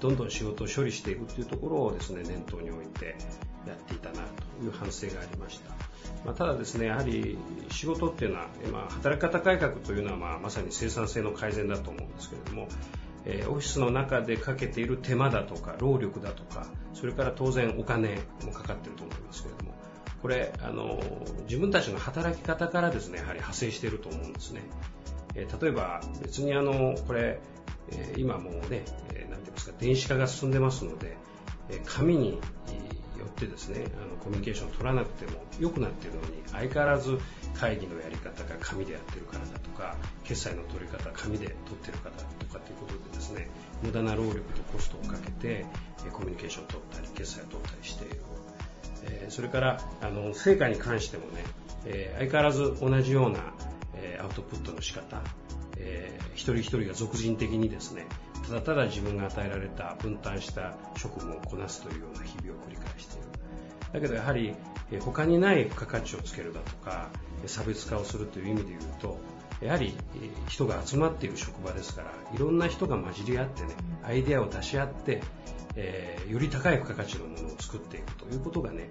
[0.00, 3.16] どんどん仕事を処理していくというところをですね念頭に置いて
[3.66, 5.70] やっていたなという反省がありました、
[6.26, 7.38] まあ、ただですねやはり
[7.70, 12.68] 仕事っていうのは、まあ、働き方改革というのは、まあ、まさに生産性の改善だと思うんですけれども
[13.24, 19.74] えオフィスの中でかけている手間だとか労力だとかそれから当然お金もかかっていると思いますけれども
[20.22, 21.00] これあの
[21.44, 24.62] 自分たちの働き方からですねやはり派生していると思うんですね。
[25.38, 27.38] え例えば別にあのこれ、
[27.92, 31.16] え今もうね、えー、て言いますか電子化が進んでますので、
[31.70, 32.38] え紙によ
[33.26, 37.18] ってですねあのコミュニケーションを取らなくても良くなっているのに相変わらず
[37.54, 43.48] 会議のやり方が紙でやってるからだとか決済の取り方紙で取ってる方とかということでですね
[43.82, 45.66] 無駄な労力とコストをかけて
[46.06, 48.16] えコミュニケーションを取ったり決済を取ったりしている
[49.30, 51.44] それからあの成果に関してもね
[51.86, 53.38] え相変わらず同じような
[54.00, 55.22] えアウトプットの仕方、
[55.76, 58.06] えー、一人一人が俗人的にですね
[58.48, 63.28] ただただ自分が与えられた分担した職務をこなすというような日々を繰り返している。
[63.92, 64.54] だけどやはり
[65.00, 67.10] 他にない付加価値をつけるだとか
[67.46, 69.18] 差別化をするという意味で言うと
[69.60, 69.94] やはり
[70.48, 73.68] 人が集まっている職場ですからいろんな人が混じり合ってね
[74.04, 75.22] アイデアを出し合って、
[75.74, 78.90] えー、より高い付加価値のものを作っていくということがね、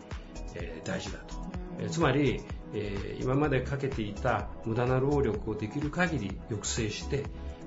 [0.55, 1.35] えー、大事だと、
[1.79, 2.41] え、つまり
[2.73, 7.23] えー、今までかけていた無駄な労力をできる限り抑制して、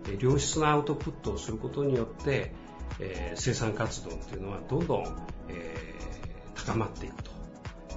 [0.06, 2.52] えー、良質なアウトプットをすることによって、
[2.98, 5.04] えー、生産活動というのはどんどん、
[5.48, 5.74] え
[6.54, 7.30] 高まっていくと。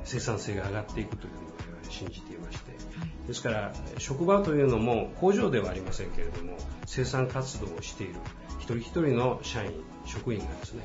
[0.06, 2.74] 生産性が上がっていくというふうに我々信じていまして。
[3.28, 8.16] ですから職場というのも工場ではありませんけれども生産活動をしている
[8.60, 9.72] 一人一人の社員
[10.06, 10.82] 職員がですね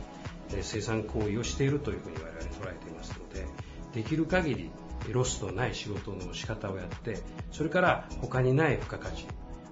[0.63, 3.47] 生産行為をしているというふうに我々捉えていますので
[3.93, 4.71] できる限り
[5.13, 7.19] ロスのない仕事の仕方をやって
[7.51, 9.27] それから他にない付加価値、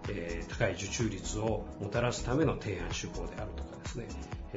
[0.08, 4.08] えー、高い受注率をもたらすための提案手法であるとかですね。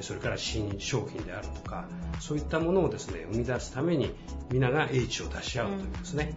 [0.02, 1.88] それから新商品であるとか
[2.20, 4.12] そういったものをですね生み出すために
[4.52, 6.34] 皆が英知を出し合うというですね、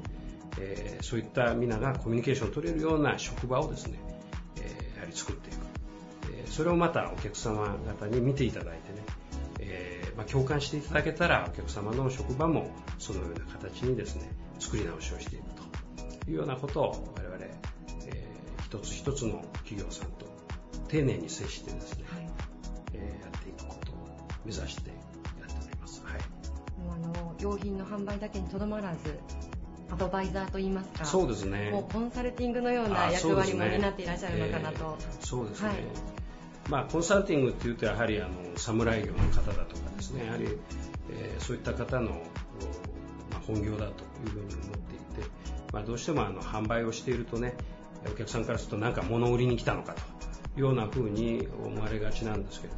[0.59, 3.99] えー、そういった皆がコミュニケーションを取れるような職場をですね、
[4.57, 5.57] えー、やはり作っていく、
[6.35, 8.81] え、それをまたお客様方に見ていただい、
[10.16, 15.44] まあ、共感していただけたらお客様の職場もそのような形にですね作り直しをしていく
[16.25, 17.37] というようなことを我々、
[18.07, 20.27] えー、一つ一つの企業さんと
[20.88, 22.29] 丁寧に接してですね、はい、
[22.94, 23.96] えー、やっていくことを
[24.44, 24.96] 目指してや
[25.46, 26.03] っております。
[26.05, 26.20] はい、
[26.81, 29.18] もうあの用品の販売だけにとどまらず
[29.92, 31.70] アドバイザーといいますか、そうですね。
[31.70, 34.96] もうコンサルティングのような役割も担っていらっしゃるのかなと。
[35.20, 35.68] そうですね。
[35.68, 35.79] はい、
[36.72, 40.46] まあコンサルティングっていうとやはりあの侍業の方だとかですね、やはり、
[41.11, 42.12] えー、そういった方の、
[43.30, 45.30] まあ、本業だというふうに思っていて、
[45.70, 47.52] まあどうしてもあの販売をしているとね、
[48.11, 50.04] お客さんからするとなんか物売りに来たのかとい
[50.56, 52.72] うようなふうに思われがちなんですけれ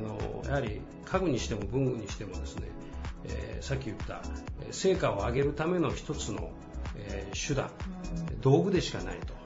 [0.00, 2.66] ども、あのやはり家具にしても文具にしてもですね、
[3.26, 4.22] えー、さっき言った
[4.72, 6.50] 成果を上げるための一つの、
[6.96, 7.70] えー、手段、
[8.40, 9.43] 道具でしかないと。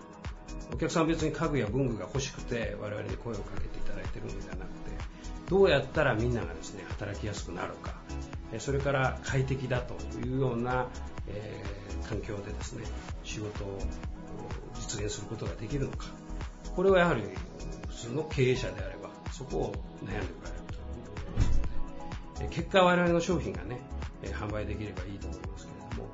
[0.72, 4.90] お客さんは別に家具や文具が欲しくて我々に声をかけていただいているのではなくて、
[5.48, 7.94] どうやったらみんながですね、働きやすくなるか、
[8.58, 10.88] それから快適だというような、
[11.26, 12.84] えー、環境でですね、
[13.24, 13.78] 仕事を
[14.74, 16.06] 実現することができるのか。
[16.74, 17.22] これはやはり
[17.88, 20.28] 普通の経営者であれば、そこを悩んでおられる
[20.72, 23.80] と思いますので、結果我々の商品がね、
[24.22, 26.08] 販売できればいいと思いますけれども、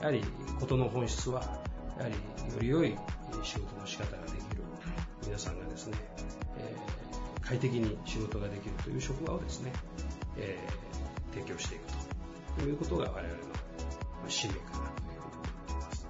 [0.00, 0.22] やはり
[0.60, 1.42] 事の本質は、
[1.98, 2.14] やはり
[2.54, 2.96] より良い
[3.42, 4.62] 仕事の仕方ができる、
[5.26, 5.96] 皆さんがですね、
[6.58, 9.72] えー、快適に仕事ができるという職場をですね、
[10.36, 12.04] えー、提供していくと。
[12.62, 13.30] いうことが我々の
[14.28, 16.08] 使命かなというふうに思っています。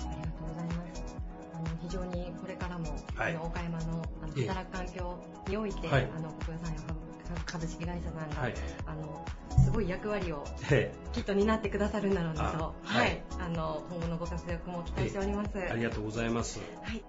[0.00, 1.16] ありがとうございます。
[1.52, 6.80] あの非常にこれからも、はい、岡山のあの働く環境において、はい、あの国分さんや
[7.44, 8.54] 株式会社さんが、はい、
[8.86, 9.24] あの
[9.64, 10.44] すごい役割を
[11.12, 13.19] きっと担ってくださるんだろうなと、はい、
[13.50, 15.50] あの今後のご活躍も期待しております。
[15.58, 16.60] ありがとうございます。
[16.82, 17.02] はい。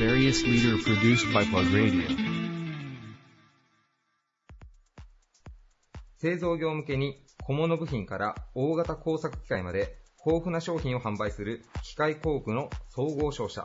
[0.00, 2.02] Various leader produced by Plug Radio.
[6.16, 13.64] 製造業向けに小物部品から大型工作機械まで豊富な商品を販売する機械工具の総合商社。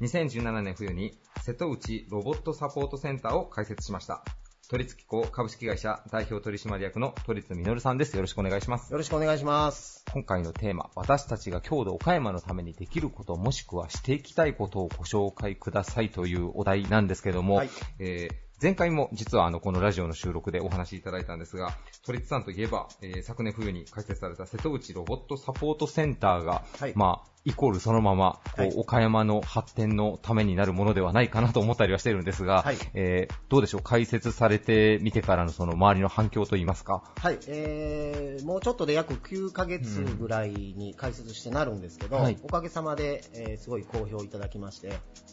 [0.00, 4.24] 2017年冬に瀬戸内ロボットサポートセンターを開設しました。
[4.72, 8.16] 都立機構株式会社代表取締役の都立実さんです。
[8.16, 8.90] よろしくお願いします。
[8.90, 10.02] よろしくお願いします。
[10.14, 37.02] 今回のテーマ、私たちが郷土岡山のためにできること、もしくはしていきたいことをご紹介くださいというお題なんですけども、はい、えー前回も実はあのこのラジオの収録でお話しいただいたんですが、都立さんといえば、えー、昨年冬に開設された瀬戸内ロボットサポートセンターが、はい、まあ、イコールそのまま、こう、はい、岡山の発展のためになるものではないかなと思ったりはしてるんですが、はい、えー、どうでしょう、開設されてみてからのその周りの反響といいますか？
[37.16, 44.92] はい、えー、もうちょっとで約9ヶ月ぐらいに開設してなるんですけど、うんはい、おかげさまで、えー、すごい好評いただきまして、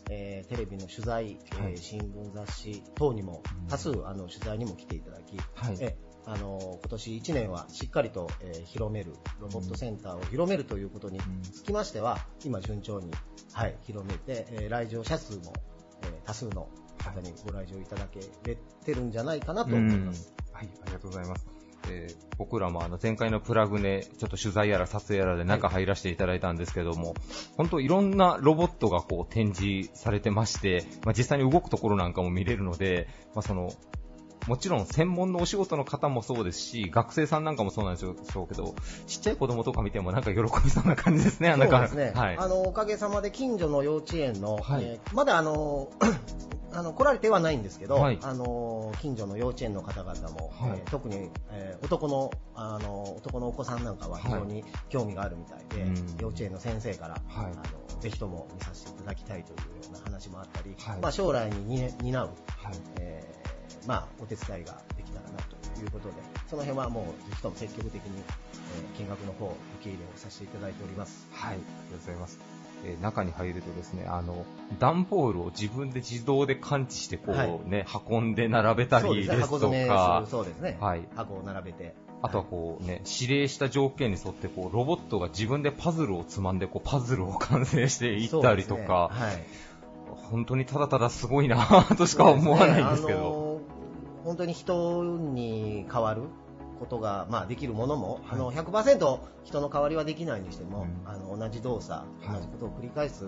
[0.09, 5.95] えー、テレビの取材、えー、新聞雑誌等にも多数、あの取材にも来ていただき、はい、え
[6.31, 13.09] あの今年1年はしっかりと、えー、広めるロボットセンターを広めるということにつきましては、今順調に、
[13.51, 15.53] はい、広めて、えー、来場者数も、
[16.03, 16.69] えー、多数の
[17.03, 20.31] 方にご来場いただけれてるんじゃないかなと思います。
[20.53, 21.47] はい、ありがとうございます。
[21.89, 27.15] えー、僕らもあの前回のプラグね、ちょっと取材やら撮影やらで中入らせていただいたんですけども、はい、
[27.57, 33.73] 本当いろんなロボットがこう展示されてまして、まあ、実際に動くところなんかも見れるので、まあ、その
[34.49, 38.73] もちろん専門のお仕事の方もそうですし、学生さんなんかもそうなんでしょうけど、
[39.05, 42.13] ちっちゃい子供とか見てもなんか喜びそうな感じですね、そうですね。
[42.15, 45.91] はい、あの、おかげさまで近所の幼稚園の、はい、えー、まだあの、
[46.73, 62.29] あの来られてはないんですけど、はい、あの近所の幼稚園の方々も、はい、えー、特に、えー、男のあの男のお子さんなんかは非常に興味があるみたいで、はい、幼稚園の先生から、あのぜひとも見させていただきたいというような話もあったり、まあ、将来に担う、
[62.99, 66.15] えーまあ、お手伝いができたらなということで、
[66.47, 68.21] その辺はもう、ぜひとも積極的に、
[68.75, 71.27] えー、見学の方、受け入れをさせていただいております。
[71.31, 72.39] はい、ありがとうございます。
[72.85, 74.45] えー、中に入るとですね、あの、
[74.79, 77.31] 段ボールを自分で自動で感知して、こ
[77.65, 81.95] うね、はい、運んで並べたりですとか、そうですね、はい、箱を並べて。
[82.21, 89.45] あとはこうね、指令した条件に沿ってこうロボットが自分でパズルをつまんでこうパズルを完成していったりとか、ねはい、
[90.29, 93.48] 本当にただただすごいなとしか思わないんですけど。
[94.23, 96.23] 本当に人に変わる
[96.79, 103.25] ことが、まあ、できるものも、はい、あの100%人の代わりはできないにしても、うん、あの同じ動作、同じことを繰り返す、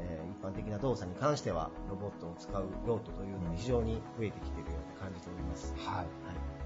[0.00, 5.74] えー、般的な動作に関してはロボットを使う用途というのは非常に増えてきているように感じております。
[5.76, 6.06] はい、はい。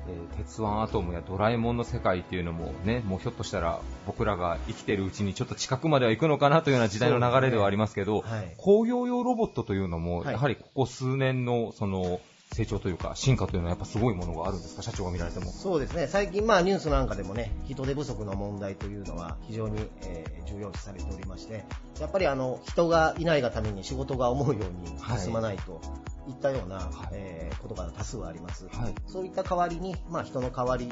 [0.07, 12.21] えー、鉄腕アトムやドラえもんの世界っていうのもね、もうひょっとしたら僕らが生きてるうちにちょっと近くまでは行くのかなというような時代の流れではありますけど、ねはい、工業用ロボットというのも、やはりここ数年のその
[12.55, 15.51] 成長というか進化というのはやっぱすごいものがあるんですか、社長が見られても。
[15.51, 21.65] そうですね、最近、まあ、ニュースなんかでもね、人手不足の問題というのは非常に、えー、重要視されておりまして、
[22.01, 25.81] やっぱりあの人がいないがために仕事が思うように進まないと。
[26.27, 30.89] いったような、はい、えー、ことが多数あります、はい、そういった代わりに、まあ、人の代わり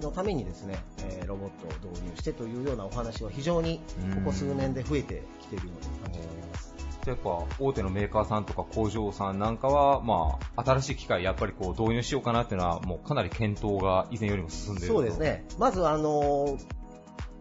[0.00, 1.50] のためにですね、えー、ロボッ
[1.80, 3.80] トを導入してというようなお話は非常に
[4.14, 6.71] ここ数年で増えてきているように感じております。
[7.06, 15.44] やっぱ大手のメーカーさんとか工場さんなんかは、まあ、新しい機械やっぱりこう導入しようかなっていうのはもうかなり検討が以前よりも進んでいるそうですね。
[15.58, 16.58] まずあの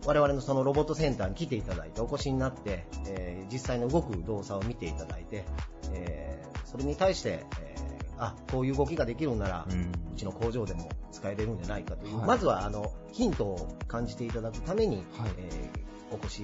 [0.05, 5.45] 我々のそのロボットセンターに来ていただいてお越しになって、えー、実際の動く動作を見ていただいて、
[5.93, 15.05] えー、それに対して、えー、あこういう動きができるんなら、うん、うちの工場でも使えれるんじゃないかという、はい、まずはあのヒントを感じていただくために、はい、
[15.37, 16.41] えー、お越し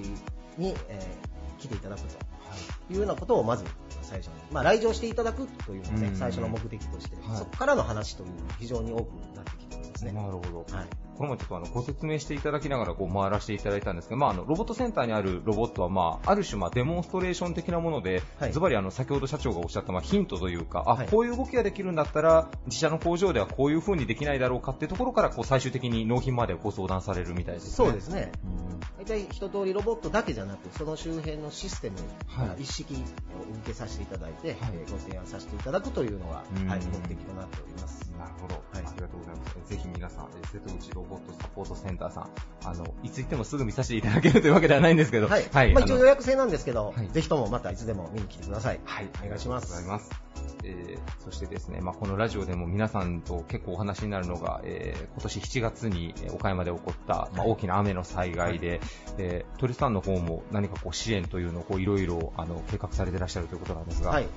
[0.60, 2.08] に、えー、来ていただくと
[2.90, 3.66] いうようなことをまず
[4.02, 10.12] 最初に、まあ、来場していただくというのが、ね、最初の目的として、はい、そこからの話というのが非常に多くなってきてるんですね。
[10.14, 10.76] なるほど。
[10.76, 10.88] はい。
[11.17, 27.71] この前ちょっとあのご説明していただきながらこう回らせていただいたんですが、まあ、あのロボットセンターにあるロボットは、まあ、ある種まあデモンストレーション的なもので、ズバリあの先ほど社長がおっしゃったまあヒントというか、あ、こういう動きができるんだったら自社の工場ではこういう風にできないだろうかっていうところからこう最終的に納品までご相談されるみたいですね。
[27.71, 28.32] そうですね。
[28.97, 31.97] 大体一通りロボットだけじゃなくその周辺のシステム
[32.60, 33.03] 一式受
[33.65, 34.58] けさせていただいて、はい、
[34.91, 38.12] ご提案させていただくというのが、はい、目的となっております。
[38.17, 38.56] なるほど。
[38.56, 39.69] はい、ありがとうございます。
[39.69, 42.30] ぜひ皆さん、瀬戸内ロボットサポートセンターさん、
[42.65, 45.46] あの、いつ行ってもすぐ見させていただける というわけではないんですけど、はい。
[45.52, 48.80] はい、まあ、一応予約制なんですけど、はい、ぜひともまたいつでも見に来てください。
[48.84, 49.10] はい。
[49.24, 49.74] お願いします。
[49.76, 50.27] ありがとうございます。
[50.63, 58.80] えー、そしてですね、まあ、このラジオでも皆さんと結構お話になるのが、えー、今年7月に岡山で起こった、まあ、大きな雨の災害で、はい、
[59.17, 62.34] えー、鳥さんの方も何かこう支援というのをいろいろ
[62.69, 64.28] 計画されていらっしゃるということなんですが、はい、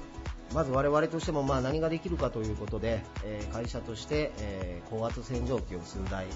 [0.55, 6.27] まず我々としてもまあ何ができるかということで、えー、会社として、えー、高圧洗浄機を数台、はい、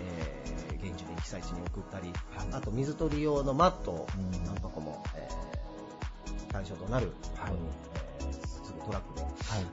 [0.00, 4.06] えー、現地で被災地に送ったり、はい、あと水取り用のマットを
[4.46, 7.52] 何箱も、えー、対象となるはい、
[8.20, 8.57] えー、
[8.88, 9.22] トラックで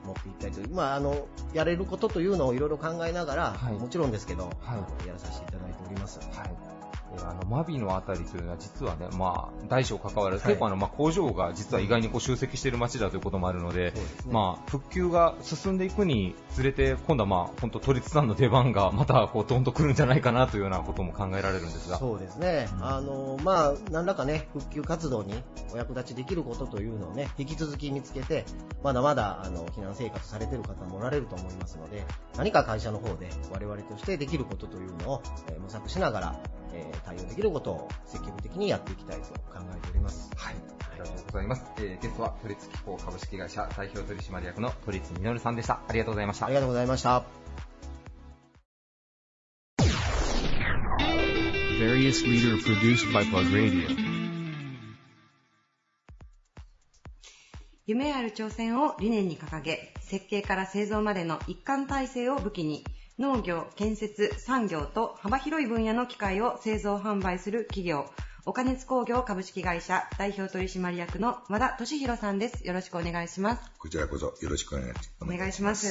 [0.05, 4.49] 持っていったりという、まあ、あのやれることというのをいろいろ考えながら、もちろんですけど、
[5.07, 6.19] やらさせていただいております。
[6.19, 6.74] はい
[7.21, 14.01] あの、マビのあたりというのは実はね、まあ、大小関わらず、結構あの、まあ、工場が実は意外にこう集積している街だということもあるので、でね、
[14.31, 21.97] まあ、復旧が進んでいくにつれて、今度はまあ、本当都立さんの出番がまたこう、どんと来るんじゃないかなというようなことも考えられるんですが。
[21.97, 22.69] そうですね。
[22.73, 25.33] うん、あの、まあ、何らかね、復旧活動に
[25.73, 28.45] お役立ちできることというのをね、引き続き見つけて、
[28.83, 32.03] まだまだ、あの、避難生活されている方もおられると思いますので、
[32.37, 36.39] 何か会社の方で我々としてできることというのを、えー、模索しながら、
[36.75, 40.29] えー、対応できることを積極的にやっていきたいと考えております。
[40.35, 40.55] はい。
[40.91, 41.63] ありがとうございます。
[41.77, 45.79] えー、ゲストは都立機構株式会社代表取締役の都立実さんでした。
[45.87, 46.45] ありがとうございました。
[46.47, 47.23] ありがとうございました。
[57.87, 62.83] 夢ある挑戦を理念に掲げ、設計から製造までの一貫体制を武器に、
[63.17, 68.09] 農業、建設、産業と幅広い分野の機械を製造販売する企業、
[68.45, 72.67] 岡熱工業株式会社代表取締役の和田俊弘さんです。
[72.67, 73.71] よろしくお願いします。
[73.79, 75.11] こちらこそよろしくお願いします。
[75.21, 75.87] お願いします。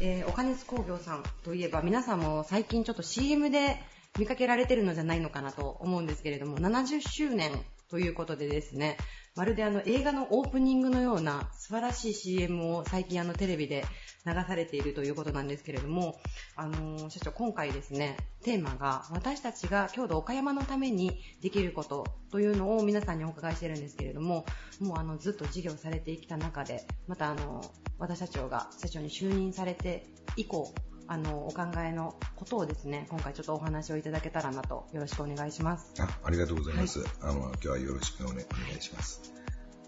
[0.00, 3.76] えー、岡熱工業さんといえば皆さんも最近ちょっと CM で
[4.16, 7.50] 見かけられてるのじゃないのかなと思うんですけれども、70周年
[7.90, 8.96] ということでですね、
[9.36, 13.84] まるであの映画のオープニングのような素晴らしい CM を最近あのテレビで
[14.24, 16.20] 流されているということなんですけれども、
[16.56, 24.46] あの社長今回ですね、テーマが私たちが郷土岡山のためにできることというのを皆さんにお伺いしてるんですけれども、
[24.80, 27.62] もうあのずっと事業されてきた中で、またあの
[27.98, 30.72] 和田社長が社長に就任されて以降、
[31.06, 35.92] あのお考えのことをですね今回ちょっとお話をいただけたらなとよろしくお願いします。
[36.00, 39.34] あありがとうございます、はい、あの今日はよろしくお,、ね、お願いします。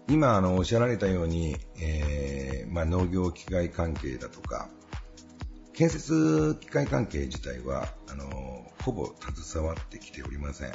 [0.09, 4.69] 今あのおっしゃられたように、えーまあ、農業機械関係だとか
[5.73, 10.71] 建設機械関係自体はあのほぼ携わってきておりません、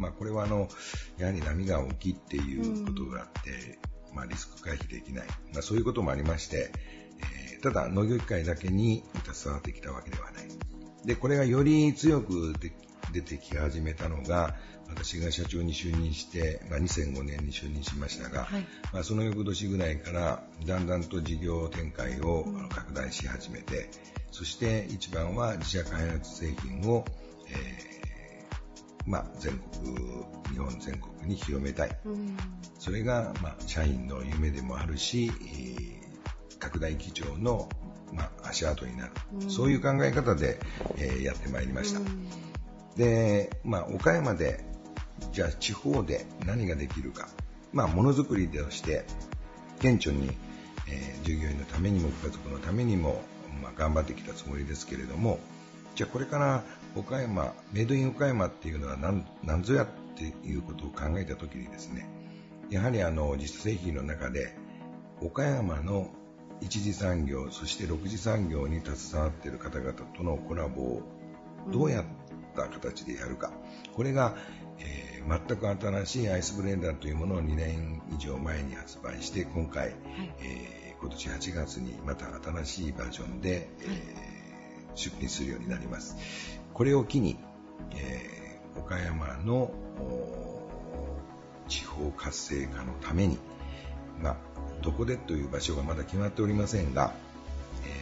[0.00, 0.68] まあ、これはあの
[1.16, 3.78] やはり波が大きいっていうことがあって、
[4.10, 6.72] うん、まあ、リスク回避できない、まあ、そういうこともありまして
[7.62, 10.48] ただ農業機械だけに携わってきたわけではない。
[11.04, 12.72] で、これがより強くで
[13.12, 14.56] 出てき始めたのが、
[14.88, 23.90] 私が社長に就任して、まあ、2005年に就任しましたが、はい、まあ、その翌年ぐらいからだんだんと事業展開を拡大し始めて、
[24.30, 27.04] そして一番は自社開発製品を、
[27.48, 29.96] えー、まあ、全国、
[30.52, 31.98] 日本全国に広めたい。
[32.78, 35.30] それが、まあ、社員の夢でもあるし、
[36.62, 37.68] 拡大基調の、
[38.12, 39.12] まあ、足跡になる。
[39.48, 40.60] そういう考え方で、
[40.96, 42.00] えー、やってまいりました。
[42.96, 44.64] で、まあ、岡山で
[45.32, 47.28] じゃあ地方で何ができるか。
[47.72, 49.04] まあ、ものづくりとして、
[49.80, 50.30] 顕著に、
[50.88, 53.22] えー、従業員のためにもご家族のためにも、
[53.60, 55.40] まあ、頑張ってきたつもりですけれども、
[55.96, 56.62] じゃあこれから
[56.94, 62.06] 岡山、メイドイン岡山っていうのは何何ぞやっていうことを考えたときにですね、
[62.70, 64.54] やはりあの実製品の中で
[65.20, 66.10] 岡山の
[66.62, 71.02] 一次産業、そして六次産業に携わっている方々とのコラボを
[71.70, 72.04] どうやっ
[72.54, 73.52] た形でやるか。
[73.94, 74.34] これが
[74.78, 79.94] えー、全く新しいアイスブレンダーというものを2年以上前に発売して、今回、はい、
[80.40, 86.16] えー、今年8月にまた新しいバージョンで、えー、出品するようになります。
[86.74, 87.38] これを機に、
[87.94, 89.72] えー、岡山の
[91.68, 93.38] 地方活性化のために、
[94.20, 94.36] まあ、
[94.82, 97.14] どこでという場所がまだ決まっておりませんが、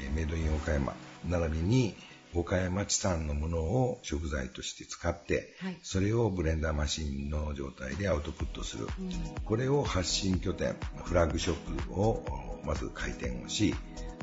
[0.03, 0.95] えー、メイドイン岡山
[1.29, 1.95] 並びに、
[2.35, 9.11] 岡山地産のものを食材として使って、はい、それをブレンダーマシンの状態でアウトプットする、うん、
[9.45, 13.75] これを発信拠点フラッグショップをまず開店をし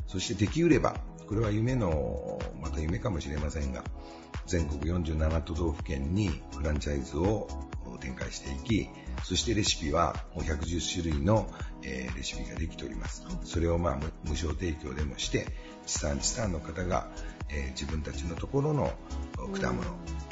[0.06, 0.96] そしてできうれば
[1.26, 3.84] これは夢のまた夢かもしれませんが
[4.46, 7.46] 全国47都道府県にフランチャイズを
[8.00, 8.88] 展開していき
[9.24, 11.50] そしてレシピはもう110種類の、
[11.82, 13.24] えー、レシピができております。
[13.44, 15.46] それをまあ無償提供でもして
[15.86, 17.08] 地産地産の方が
[17.50, 18.92] えー、自分たちのところの
[19.60, 19.82] 果物、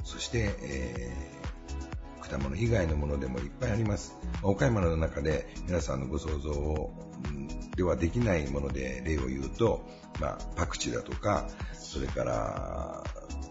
[0.05, 4.17] そして、えー、果物以外のものでもいっぱいあります。
[4.43, 6.95] 岡山の中で皆さんのご想像を、
[7.77, 9.87] ではできないもので例を言うと、
[10.21, 13.05] まあ、パクチーだとか、それから、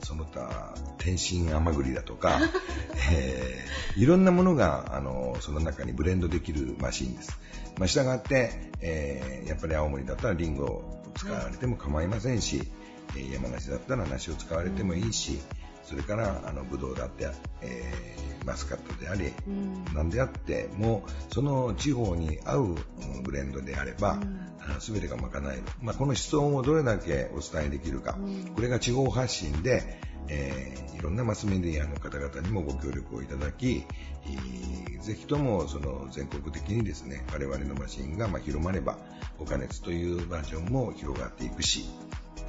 [0.03, 2.39] その他、天津甘栗だとか、
[3.11, 7.39] えー、いろんなものが、あの、その中にブレンドできるマシンです。
[7.77, 12.71] まあ、従って、えー、やっぱり青森だったらリンゴを使われても構いませんし、
[13.17, 15.39] え山梨だったら梨を使われてもいいし、
[15.85, 17.29] それからあのブドウだって、
[17.61, 22.75] えー、マスカットであり、うん、何であってもその地方に合う
[23.23, 24.39] ブレンドであれば、うん、
[24.79, 33.85] 全てが賄える、まあ、この思想をどれだけお伝えできるか、うん、これが地方発信で、えー、いろんなマスメディアの方々にもご協力をいただき、
[34.25, 38.97] えー、ぜひともその全国的にですね我々のマシンがま広まれば
[39.39, 41.85] 岡熱というバージョンも広がっていくし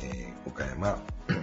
[0.02, 0.98] えー、岡山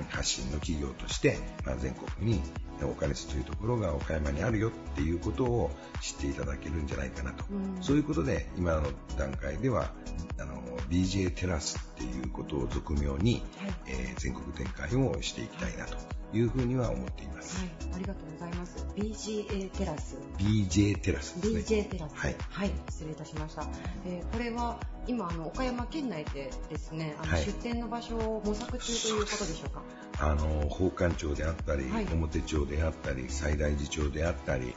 [0.09, 2.41] 発信の企業として、まあ、全国に
[2.81, 5.71] 岡熱というところが岡山にあるよっていうことを
[6.01, 8.83] 知っていただけるんじゃないかなと、うん、そういうことで今の
[9.17, 9.91] 段階では
[10.39, 15.97] あの BJ テラスっていうことを俗名に、はい、えー、全国展開をしていきたいなと
[16.35, 17.59] いうふうには思っています。
[17.59, 18.85] はい、ありがとうございます。
[18.95, 20.17] BGA テラス。
[20.37, 21.81] BJ テラスですね。
[21.81, 22.15] BJ テラス。
[22.15, 22.35] はい。
[22.49, 23.67] はい、失礼いたしました。
[24.05, 29.81] えー、これは今あの岡山県内でですね、あの、出店の場所を模索中ということでしょうか？
[30.19, 34.75] あの宝冠町であったり、はい、表町であったり、西大寺町であったり。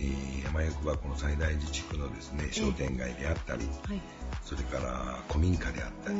[0.00, 4.00] えー、山横はこの西大寺地区のですね商店街であったり、はい、
[4.44, 6.18] それから古民家であったり、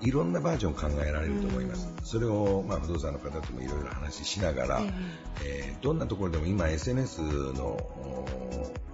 [0.00, 1.92] いろんなバージョン考えられると思います。
[2.02, 4.82] それを、まあ、不動産の方ともいろいろ話しながら、
[5.44, 8.24] えー、どんなところでも今 SNS の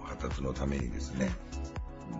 [0.03, 1.31] 発達のためにですね、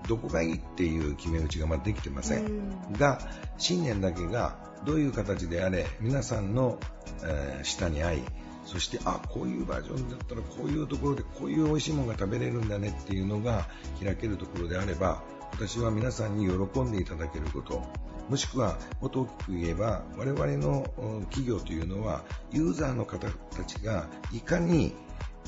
[0.08, 2.92] どこがいいっていう決め打ちがまだできてません。
[2.94, 3.20] が、
[3.58, 6.80] 信念だけがどういう形であれ、皆さんの、
[7.24, 8.24] えー、下に合い、
[8.66, 13.68] そして、あ、こういうバージョンだったらこういうところでこういう美味しいものが食べれるんだねっていうのが
[14.04, 17.84] 開けるところであれば、私は皆さんに喜んでいただけること、
[18.30, 20.86] もしくはもっと大きく言えば我々の
[21.32, 24.94] 企業というのはユーザーの方たちがいかに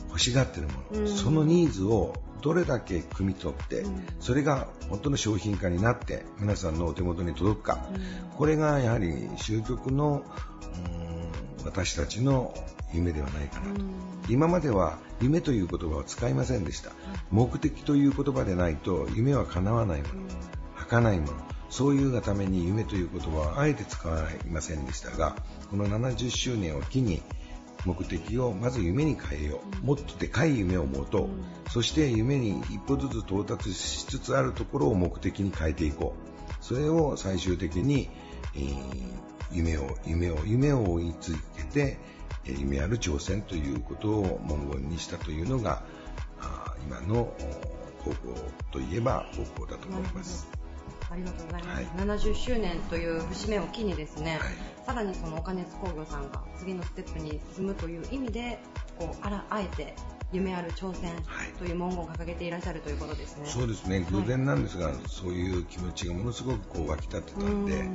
[0.10, 8.02] 欲しがっているもの、うん、そのニーズをどれだけ汲み取って、うん、それが本当の商品化になって皆さんのお手元に届くか、うん、
[8.38, 10.24] これがやはり終局の
[11.64, 12.54] 私たちの
[12.94, 13.82] 夢ではないかなと。
[14.30, 16.92] 今までは夢という言葉を使いませんでした。
[17.32, 20.14] 目的という言葉でないと夢は叶わないもの、
[20.76, 21.34] 儚いもの、
[21.70, 24.08] そういうがために夢という言葉はあえて使
[24.46, 25.36] いませんでしたが、
[25.70, 27.22] この70周年を機に
[27.86, 29.86] 目的をまず夢に変えよう。
[29.86, 31.30] もっとでかい夢を持とう。
[31.70, 36.54] そして夢に一歩ずつ到達しつつあるところを目的に変えていこう。
[36.64, 38.10] それを最終的に、
[38.56, 39.14] えー、
[39.52, 41.98] 夢を、夢を、夢を追い続けて、
[42.46, 45.84] 夢ある挑戦ということを文言にしたというのが、
[46.86, 47.34] 今の
[48.04, 48.16] 高校
[48.72, 50.48] といえば高校だと思います。
[51.10, 54.40] ありがとうございます、はい、70周年という節目を機にですね、はい、
[54.86, 58.58] さらにその岡熱工業さんが次のステップに進むという意味で
[58.98, 59.96] こうあらあえて
[60.32, 61.12] 夢ある挑戦
[61.60, 63.46] という文言を掲げていらっしゃるということですね。
[63.46, 64.06] そうですね。
[64.10, 67.88] 偶然なんですが、はい、そういう気持ちがものすごくこう湧き立ってたんで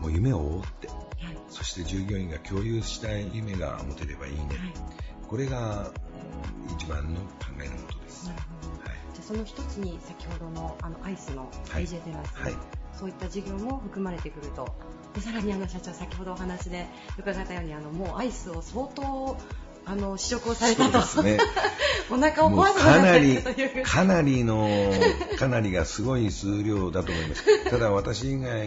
[0.00, 0.88] もう夢を追って、
[1.48, 4.40] そして従業員が共有したい夢が持てればいいね、
[5.28, 5.90] これが
[6.76, 8.30] 一番の考えのもとです。
[9.26, 12.54] その一つに先ほどのあのアイスの AJ テラス、はい、
[12.96, 14.68] そういった事業も含まれてくると。
[15.14, 16.86] でさらにあの社長先ほどお話で
[17.18, 19.36] 伺ったようにあのもうアイスを相当
[19.88, 21.38] あの試食をされたと、ね、
[22.10, 23.38] お腹を壊すかなり
[23.84, 24.68] かなりの
[25.38, 27.70] かなりがすごい数量だと思います。
[27.70, 28.66] ただ私以外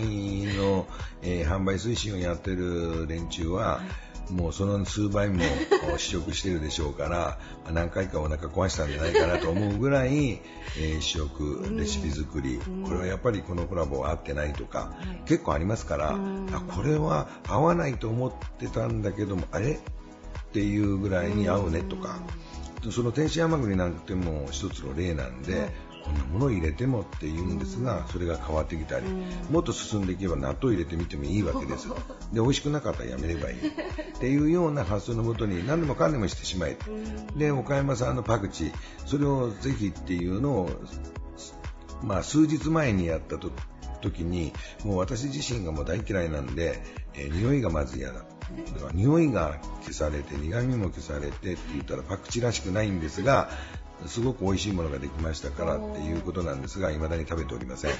[0.55, 0.87] の、
[1.21, 4.09] えー、販売推進をやってる連中は、はい。
[4.31, 5.41] もうその数倍も
[5.97, 7.39] 試食してるでしょうから
[7.73, 10.39] 何回かお腹壊したんじゃないかなと思うぐらい、
[10.77, 14.93] えー、試食レシピ作り、これはやっぱりこのコラボ合ってないとか、
[15.25, 19.79] 結構ありますから、あこれは合わないと思ってたんだけどもあれ？
[20.49, 22.19] っていうぐらいに合うねとか、
[22.91, 25.69] その天津甘栗なんても一つの例なんで、
[26.03, 29.05] こんなものを入れてもって言うんですが、それが変わってきたり、
[29.51, 31.87] もっと進んでいけば納豆入れてみてもいいわけです。
[32.33, 33.57] で、美味しくなかったらやめればいい。
[33.57, 36.77] っていうような発想のもとに何でもかんでもしてしまえ。
[37.35, 38.73] で、岡山さんのパクチー、
[39.05, 40.69] それをぜひっていうのを、
[42.01, 43.51] まあ、数日前にやったと
[44.01, 46.81] 時に、もう私自身がもう大嫌いなんで、
[47.13, 48.23] えー、匂いがまず嫌だ。
[48.93, 53.49] 匂いが消されて苦味も消されてって言ったらパクチーらしくないんですが
[54.05, 57.91] すごく美味しいものができましたからっていうことなんですが、未だに食べておりません。
[57.91, 57.97] は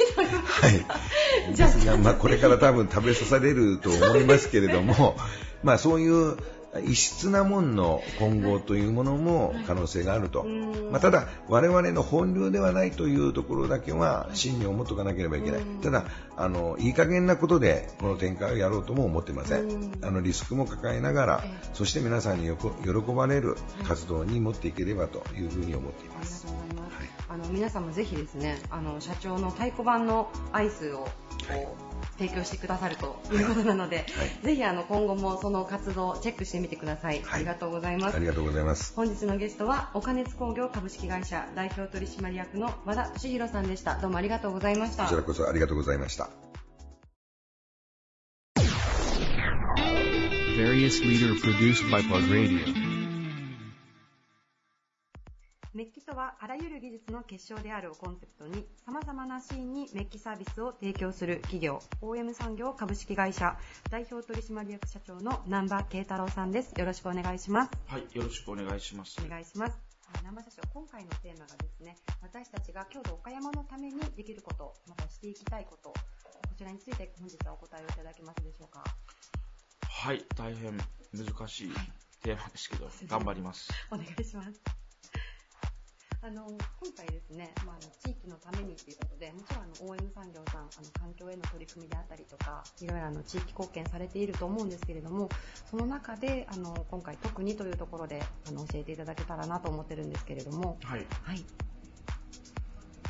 [1.51, 1.55] い。
[1.55, 5.17] ですが、まあ、これから多分食べさせれると思いますけれども、
[5.63, 6.37] まあ、そういう
[6.85, 10.45] 異質なもんの混合というものも可能性があると、
[10.91, 16.05] まあ、ただ、我々の本流ではないというところだけは真に思っておかなければいけない、ただ
[16.37, 21.43] あの、いい加減なことでこの展開をやろうとも思ってません、あのリスクも抱えながら、
[21.73, 22.49] そして皆さんに
[22.83, 23.55] 喜ばれる
[23.87, 26.45] 活動に持っていければというふうに思っています。
[27.27, 31.07] あの皆さんもぜひですねあの社長の太鼓判のアイスを
[32.17, 34.05] 提供してくださるということなので、はい、
[34.45, 38.15] ぜひあの今後もその活動をチェックしてみてください、はい、ありがとうございます。
[38.15, 38.93] ありがとうございます。
[38.95, 43.99] 本日のゲストは岡熱工業株式会社代表取締役の和田俊弘さんでした。
[43.99, 45.03] どうもありがとうございました。
[45.03, 46.29] こちらこそありがとうございました
[55.73, 63.55] メッキとはあらゆる技術の結晶であるをコンセプトに様々なシーンにメッキサービスを提供する企業 OM 産業株式会社
[63.91, 66.71] 代表取締役社長の南波慶太郎さんです。
[66.75, 67.71] よろしくお願いします。
[67.85, 69.15] はいよろしくお願いします。
[69.23, 69.77] お願いします。
[70.21, 75.95] 南波社長今回のテーマがですね私たちが郷土岡山のためにできることまたしていきたいことこ
[76.57, 78.83] ちらについて本日はお答えをいただけますでしょうか？
[79.87, 80.75] はい大変
[81.13, 81.71] 難しい
[82.23, 83.69] テーマですけど、 頑張ります。
[83.91, 84.59] お願いします
[86.21, 86.57] あの、今
[86.97, 95.29] 回ですね、まあ、あの地域のためにということで、もちろんあの OM 産業さん、あの環境への取り組みであったりとか、いろいろあの地域貢献されていると思うんですけれども、
[95.69, 100.77] その中で、あの、今回特にというところで、あの、教えていただけたらなと思ってるんですけれども。
[100.83, 101.07] はい。
[101.23, 101.45] はい。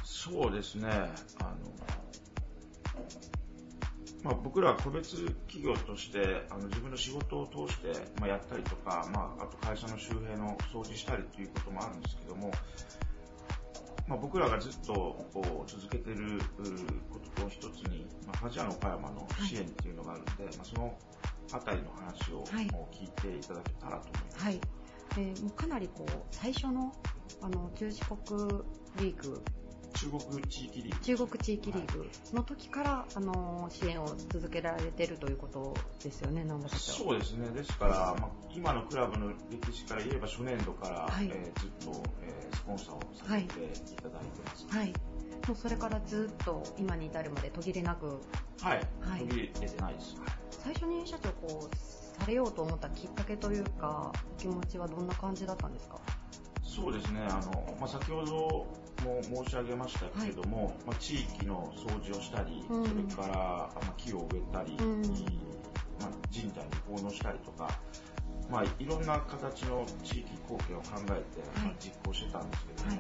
[0.04, 0.88] そうですね、
[1.40, 1.74] あの、
[4.24, 12.52] まあ、僕らは個別企業としてあの自分の仕事を通して、まあ、やったりとか、まあ、あと会社の周辺の掃除したりということもあるんですけども、
[14.08, 14.94] まあ、僕らがずっと
[15.34, 16.40] こう続けている
[17.10, 20.98] ことの一つに、まあ、ファジアの岡山の支援っていうのがあるので、はい、まあ、その
[21.52, 22.44] あたりの話を
[22.92, 24.46] 聞いていただけたらと思います。
[24.46, 24.62] はい、
[25.18, 26.94] えー、もうかなりこう最初の
[27.42, 28.64] あの中四国
[29.00, 29.42] リーグ
[29.94, 31.00] 中国地域リーグ。
[31.04, 35.74] 中国地域リーグの時から、はい、あの支援を続けられているということ
[36.04, 37.04] ですよね、南波社長。
[37.04, 37.50] そうですね。
[37.50, 44.68] ですから、まあ、今のクラブの歴史から言えば初年度から、はい、えー、ずっと、えー、スポンサーをさせていただいてます。
[44.70, 44.94] はい。
[45.48, 48.22] もうそれからずっと今に至るまで途切れなく。
[48.62, 48.82] はい。
[49.02, 50.16] はい、途切れてないです。
[50.64, 51.76] 最初に社長こう
[52.22, 55.98] されようと思ったきっかけというか気持ちはどんな感じだったんですか？
[56.70, 58.68] そうですねあの、まあ、先ほど
[59.04, 65.02] も申し上げましたけれども、はい、まあ、地域の掃除をしたり、うん、それから、まあ、木を植えたり、うん、
[66.00, 67.70] まあ、神社に奉納したりとか、
[68.52, 73.00] まあ、いろんな形の地域貢献を考えて、まあ、実行してたんですけども、はい、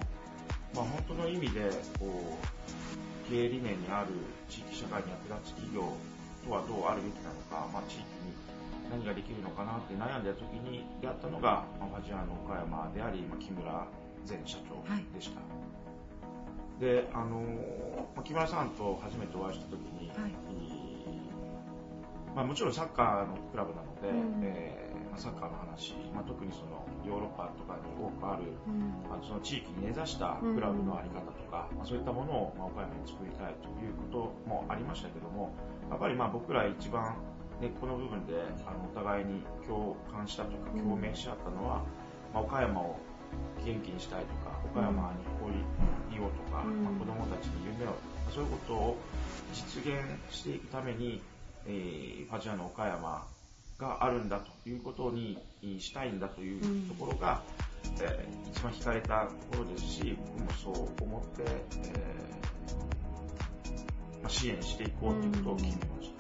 [0.73, 4.13] まあ、本当の意味でこう経営理念にある
[4.49, 5.85] 地域社会に役立つ企業
[6.43, 8.33] とはどうあるべきなのか、まあ、地域に
[8.89, 13.87] 何ができるのかなって悩んでた時に出会ったのが、まあ、ファジアーノ岡山であり、まあ、木村
[14.27, 14.81] 前社長
[15.13, 15.39] でした。
[15.39, 15.45] は
[16.77, 17.41] い、で、あの
[18.15, 20.31] まあ、木村さんと初めてお会いした時に、はい、
[22.35, 35.51] まあ、もちろんサッカーのクラブなので、うん、えー、まあ、サッカーの話、まあ、特にそのヨーロッパとかに多くある、うん、まあ、その地域に根ざしたクラブの在り方とか、うん、まあ、そういったものを、まあ、岡山に作りたいということもありましたけども
[35.89, 37.17] やっぱりまあ僕ら一番
[37.61, 38.33] 根っこの部分で
[38.65, 41.83] あのお互いに共感したとか共鳴し合ったのは、
[42.33, 42.97] まあ、岡山を
[43.65, 45.53] 元気にしたいとか岡山に誇
[46.11, 47.95] りをとか、まあ、子どもたちに夢を
[48.33, 48.97] そういうことを
[49.53, 49.95] 実現
[50.29, 51.21] していくために
[51.65, 53.25] えー、ファジアの岡山
[53.77, 55.37] があるんだということに
[55.79, 57.41] したいんだというところが、
[57.97, 61.43] うん、えー、一番惹かれたところですし僕もそう思って、
[61.77, 66.18] えー、まあ、支援していこうということを決めました。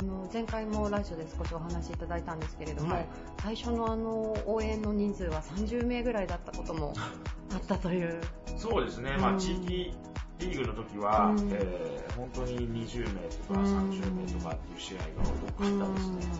[0.00, 3.06] あの前回もラジオで少しお話しいただいたんですけれども、はい、
[3.42, 6.94] 最初のあの応援の人数は30名ぐらいだったことも
[7.52, 8.18] あったという。
[8.56, 9.92] そうですね、まあ、地域
[10.38, 15.04] リーグの時は、うん、えー、本当に20名とか30名とかっていう試合が
[15.58, 16.32] 多かったですね。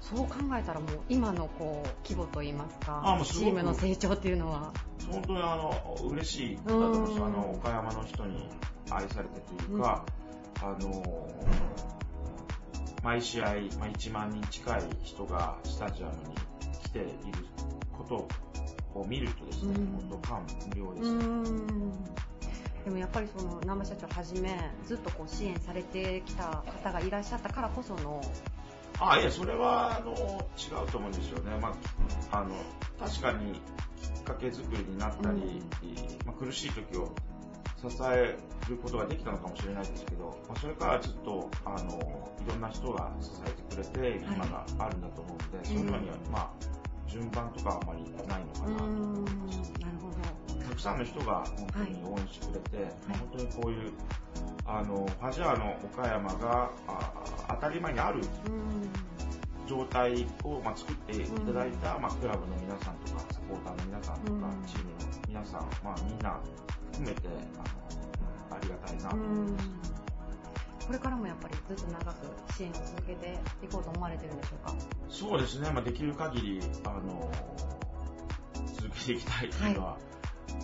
[0.00, 4.72] そう考えたらもう今のこう規模といいますか、あチームの成長っていうのは。
[5.10, 7.22] 本当にあの嬉しいだと思います。
[7.22, 8.48] あの岡山の人に
[8.90, 10.04] 愛されてというか、
[10.62, 11.28] うん、あの
[13.08, 13.54] 毎試合、まあ、
[13.88, 16.34] 1万人近い人がスタジアムに
[16.84, 17.08] 来ている
[17.96, 18.28] こと
[18.94, 21.04] を見るとですね、うん、本当感無量です。
[22.84, 28.20] でもやっぱりその南波社長はじめずっとこう支援されてきた方がいらっしゃったからこその
[29.00, 31.74] あいやそれはあの違うと思うんですよね、ま
[32.30, 32.54] あ、あの
[32.98, 37.14] 確かにきっかけ作りになったり、うん、まあ、苦しい時を
[37.80, 38.36] 支え
[38.68, 46.50] ることができたのかもしれないですけど、まあ、それからずっとあのいろんな人が支えてくれて今があるんだと思うので、はい、そういうのには、まあ、
[47.06, 48.84] 順番とかはあまりないのかなと。
[48.84, 49.72] 思います。
[49.80, 50.18] なるほど。
[50.78, 53.92] くさんの人が本当に応援してくれて、はい、本当にこういう
[54.64, 56.70] あのファジャーの岡山が
[57.48, 58.20] 当たり前にある
[59.66, 62.94] 状態を、まあ、作っていただいた、まあ、クラブの皆さん。
[62.98, 64.98] とかサポーターの皆さんとか、チームの
[65.28, 66.40] 皆さん、まあ、みんな
[66.98, 67.28] 含めて
[68.50, 69.68] あのありがたいなと思います。
[70.86, 72.26] これからもやっぱりずっと長く
[72.56, 74.74] 支援を続けていこうと思われてるんでしょうか？
[75.10, 77.30] そうですね、まあ、できる限りあの
[78.74, 80.02] 続けていきたいというのは、はい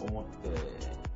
[0.08, 0.50] 思ってい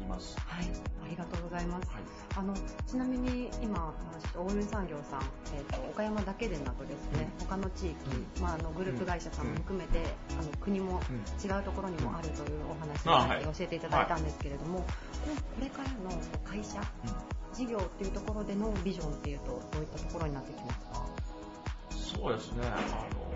[0.09, 0.37] ます。
[0.41, 0.67] はい、
[1.05, 1.89] ありがとうございます。
[1.91, 2.03] はい、
[2.37, 2.55] あの
[2.87, 3.95] ちなみに今
[4.35, 5.23] 大梅産業さん、
[5.55, 7.95] えっ、ー、と岡山だけでなくですね、うん、他の地域、
[8.37, 9.99] うん、まああのグループ会社さんも含めて、
[10.33, 11.01] うん、あの国も
[11.45, 14.95] 違うところにもあるというお話を教えていただいたんですけれども、はい、こ
[15.61, 16.11] れからの
[16.45, 16.81] 会社、
[17.53, 21.07] 事業っていうところでのビジョンっていうとどういったところになってきますか？
[22.19, 22.67] そうですね。
[22.67, 22.81] あ
[23.15, 23.28] の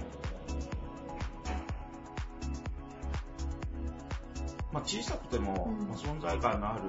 [4.73, 6.83] まあ、小さくても、うん、まあ、存在感のある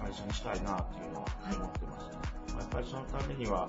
[0.00, 2.16] 会社にしたいなっていうのは思ってます、ね、
[2.54, 3.68] はい、やっぱりそのためには、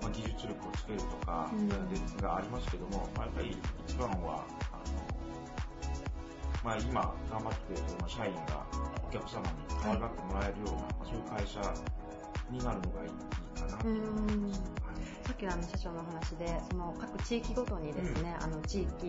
[0.00, 1.68] まあ、技術力をつけるとか、うん、
[2.18, 3.56] がありますけども、まあ、やっぱり
[3.86, 4.94] 一番はあの、
[6.64, 8.64] まあ、今頑張っている社員が
[9.06, 9.48] お客様に
[9.82, 11.60] 可愛がってもらえるような、はい、まあ、そういう会社
[12.50, 14.83] になるのがいいかなと思います。
[15.24, 19.06] さっきのあの社長の話でその各地域ごとにですね、うん、あの地域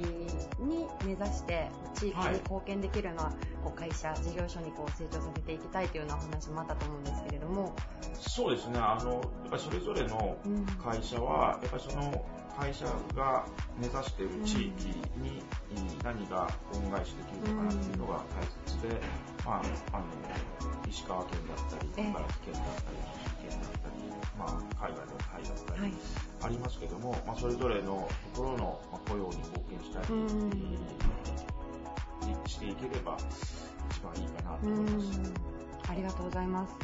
[0.59, 7.75] に目指して地域に貢献できるような、はい、こう会社事業所にこう成長させていきたいというようなお話もあったと思うんですけれども。
[8.19, 8.79] そうですね。
[8.79, 10.37] あのやっぱりそれぞれの
[10.81, 12.25] 会社は、やっぱりその
[12.57, 12.85] 会社
[13.15, 13.45] が
[13.77, 14.87] 目指している地域
[15.19, 15.43] に
[16.03, 19.01] 何が恩返しできるのかなっていうのが大切で、
[19.45, 19.61] まあ、
[19.91, 20.05] あの
[20.89, 24.49] 石川県だったり茨城県だったり栃木県だったり、まあ、
[24.85, 25.93] 海外のタイだったり
[26.41, 30.07] ありますけども、はい、まあ、それぞれのところの雇用に貢献したり、
[32.47, 33.17] していければ
[33.89, 35.55] 一番いいかなと思います。
[35.87, 36.73] ありがとうございます。
[36.73, 36.79] はい、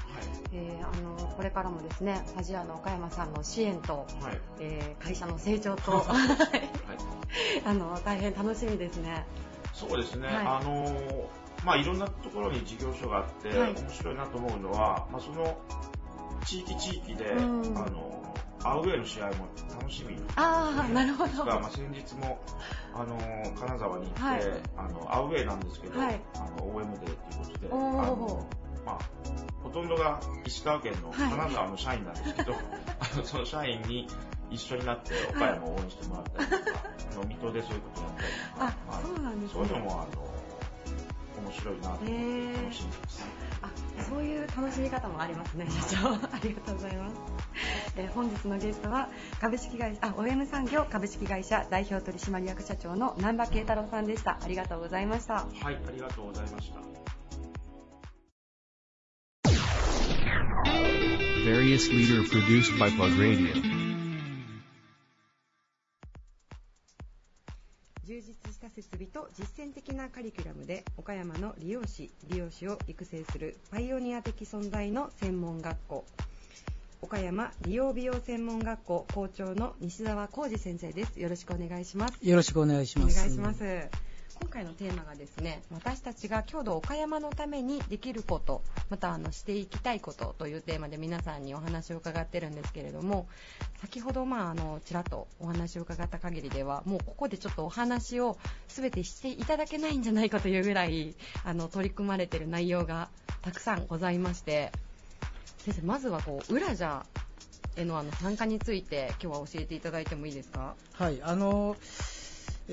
[0.54, 5.99] えー、あのこれからもですね、ファジアの岡山さんの支援と、はい、えー、会社の成長と、は
[6.54, 9.26] い、 あの大変楽しみですね。
[9.74, 10.28] そうですね。
[10.30, 11.30] あの
[11.66, 15.58] まあいろんなところに事業所があって、面白いなと思うのは、まあその
[16.46, 18.22] 地域地域で、あの
[18.64, 19.48] アウェーの試合も
[19.80, 20.22] 楽しみに。
[20.36, 21.46] ああ、なるほど。
[21.46, 22.39] まあ、先日も、
[22.94, 23.18] あの、
[23.56, 24.42] 金沢に行って、はい、
[24.78, 28.48] あの、アウェーなんですけど、はい、あの、OM デーっていうことで、あの、
[28.86, 29.00] まあ、
[29.64, 32.62] ほとんどが石川県の金沢の社員なんですけど、はい、
[33.14, 34.08] あのその社員に
[34.50, 36.80] 一緒になって岡山を応援してもらったりとか、
[37.20, 39.54] はい、水戸でそういうことやったりとか、あ、そうなんですね。
[39.54, 40.32] そういうのも、あの、
[41.42, 42.14] 面白いなと思って
[42.64, 43.26] 楽しんでます。
[43.62, 43.70] あ
[44.10, 46.10] そういう楽しみ方もありますね、社長。
[46.36, 47.16] ありがとうございます。
[47.98, 54.38] えー、本日のゲストは株式会社あ OM 産業株式会社代表取締役社長の南波慶太郎さんでした。
[54.42, 55.34] ありがとうございました。
[55.36, 57.02] はい、ありがとうございました。
[61.44, 63.54] various leader produced by Plug Radio.
[68.06, 76.05] 充実した設備と実践的なカリキュラムで岡山の利用士利用士を育成するパイオニア的存在の専門学校。
[77.01, 81.20] 岡山利用美容専門学校校長の西澤浩二先生です。
[81.20, 82.20] よろしくお願いします。
[82.22, 83.18] よろしくお願いします。
[83.18, 84.11] お願いします
[84.42, 93.28] 今回のテーマがですね私たちが郷土岡山のためにできることまたあのしていきたいことというテーマで皆さんにお話を伺ってるんですけれども
[93.80, 98.38] 先ほどまああのちらっとお話を伺った限りではもうここでちょっとお話を
[98.68, 101.16] 全てしていただけないんじゃないかというぐらい
[101.46, 103.10] あの取り組まれてる内容が
[103.42, 104.72] たくさんございまして
[105.60, 107.06] 先生まずはこう裏じゃ
[107.78, 110.74] へのあの参加について今日は教えていただいてもいいですか？
[110.94, 111.78] はいあの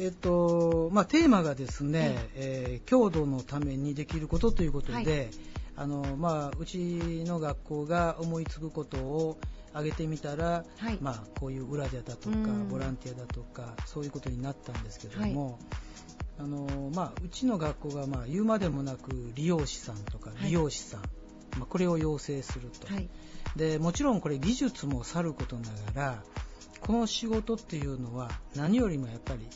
[0.00, 5.30] えっとまあ、テーマがですね、えー、郷土のためにできることということで、はい、
[5.74, 6.78] あのまあ、うち
[7.26, 9.38] の学校が思いつくことを
[9.72, 12.36] 挙げてみたら、はい、まあ、こういう裏でだとか
[12.70, 15.54] ボランティアだとかそういうことになったんですけども、はい、
[16.38, 21.00] あのまあ、うちの学校が、まあ、言うまでもなく利用師さんとか美容師さん、
[21.58, 22.86] まあ、これを養成すると、
[23.56, 25.62] でもちろんこれ技術もさることな
[25.94, 26.22] がら
[26.80, 29.46] この仕事っていうのは何よりもやっぱり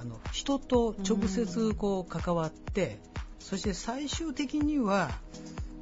[0.00, 2.98] あの人と直接こう関わって、
[3.38, 5.10] そして最終的には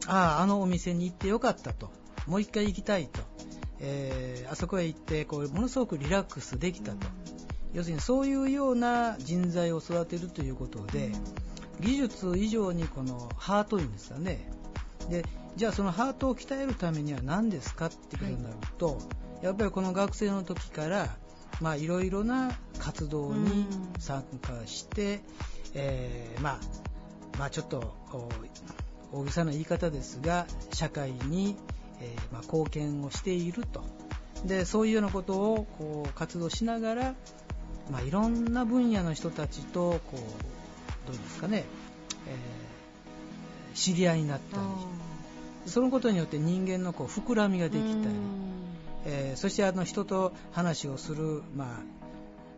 [0.06, 1.90] あああのお店に行ってよかったと。
[2.26, 3.20] もう一回行きたいと、
[3.80, 7.06] えー、あそこへ行ってこうものすごくリラックスできたと、
[7.72, 11.12] 要するにそういうような人材を育てるということで
[11.80, 14.50] 技術以上にこのハートいうんですかね。
[15.08, 15.24] で
[15.56, 18.94] じゃあそのハートを鍛えるためには何ですかっていうことになると、は
[19.42, 21.16] い、やっぱりこの学生の時から
[21.60, 23.66] まあ、いろいろな活動に
[23.98, 25.20] 参加して、
[25.74, 26.58] えー、まあ、
[27.38, 27.94] まあ、ちょっと
[29.12, 31.56] 大げさな言い方ですが社会に、
[32.00, 33.82] えー、まあ、貢献をしていると。
[34.44, 37.14] でそういうようなことをこう活動しながら、
[37.90, 41.64] まあ、いろんな分野の人たちとこうどうですかね、
[42.28, 44.62] えー、知り合いになったり。
[45.68, 48.14] そのことによって人間のこう膨らみができたり
[49.10, 51.68] えー、そしてあの人と話をする、まあ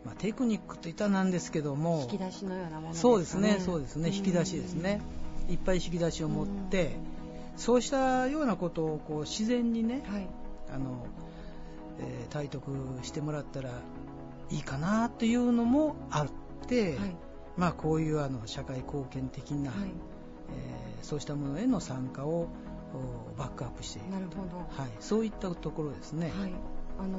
[0.04, 3.00] まあ、テクニックといったらなんですけども引き出しのようなものですね。
[3.00, 4.10] そうですねそうですね。
[4.12, 5.00] 引き出しですね。
[5.48, 6.96] いっぱい引き出しを持って
[7.56, 10.28] そうしたようなことをこう自然にね、はい、
[10.74, 11.06] あの
[12.00, 12.62] えー、体得
[13.02, 13.70] してもらったら
[14.50, 16.28] いいかなというのもあっ
[16.66, 17.16] て、はい、
[17.56, 22.48] まあ、こういうあの社会貢献的な、はい、えー、そうしたものへの参加を
[23.36, 26.32] バックアップしているなるほど、はい、そういったところですね。
[26.38, 26.52] はい。
[27.00, 27.18] あの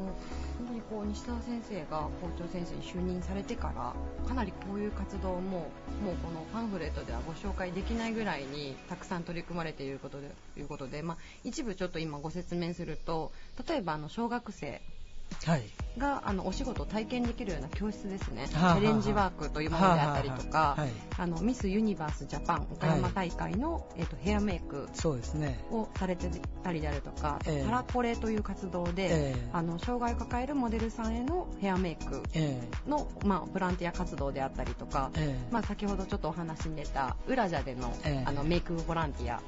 [0.59, 3.93] 本当にこう西澤先生が校長先生に就任されてから
[4.27, 13.31] かなりこういう活動ももうこのパンフレットではご紹介できないぐらいにたくさん取り組まれていることでいうことで、まあ、一部ちょっと今ご説明すると
[13.67, 14.81] 例えばあの小学生
[15.97, 20.77] が、あのお仕事を体験できるような教室ですね、チャレンジワークというものであったりとか、
[21.17, 24.89] あのミス・ユニバース・ジャパン岡山大会の、えー、とヘアメイク
[25.71, 26.29] をされて
[26.63, 32.23] たりであるとか、えー、パラコレという活動で、えー、あの障害を抱えるモデルさんへのヘアメイク
[32.87, 35.11] の、まあ、ボランティア活動であったりとか、
[35.51, 37.93] まあ、先ほどちょっとお話に出たウラジャでの,、
[38.25, 39.41] あのメイクボランティア、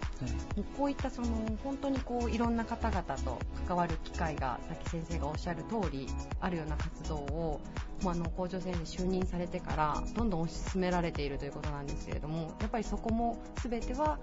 [0.78, 1.28] こういったその
[1.64, 6.08] 本当にこういろんな方々と関わる機会がさっき先生がおっしゃる通り
[6.40, 7.62] あるような活動を、
[8.04, 14.20] まあ、の校長先生就任されてからどんどん推し進められているということなんですけれどもやっぱりそこも全ては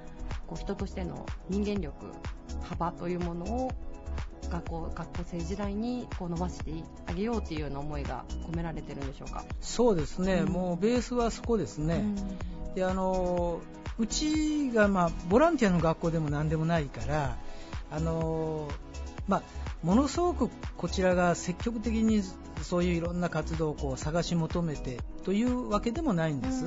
[0.46, 1.94] こう人としての人間力
[2.62, 3.72] 幅というものを
[4.50, 6.72] 学校学校生時代にこう伸ばして
[7.06, 9.44] あげようというような思いが込められてるんでしょうか？
[9.60, 11.98] そうですね、うん、もうベースはそこですね、う
[12.70, 13.60] ん、であの
[13.98, 17.36] うちが、まあ、ボランティアの学校でも何でもないから
[17.92, 18.68] あの、
[19.30, 19.42] まあ、
[19.84, 22.22] ものすごくこちらが積極的に
[22.62, 26.64] そういういろんな活動をこう探し求めてというわけでもないんです。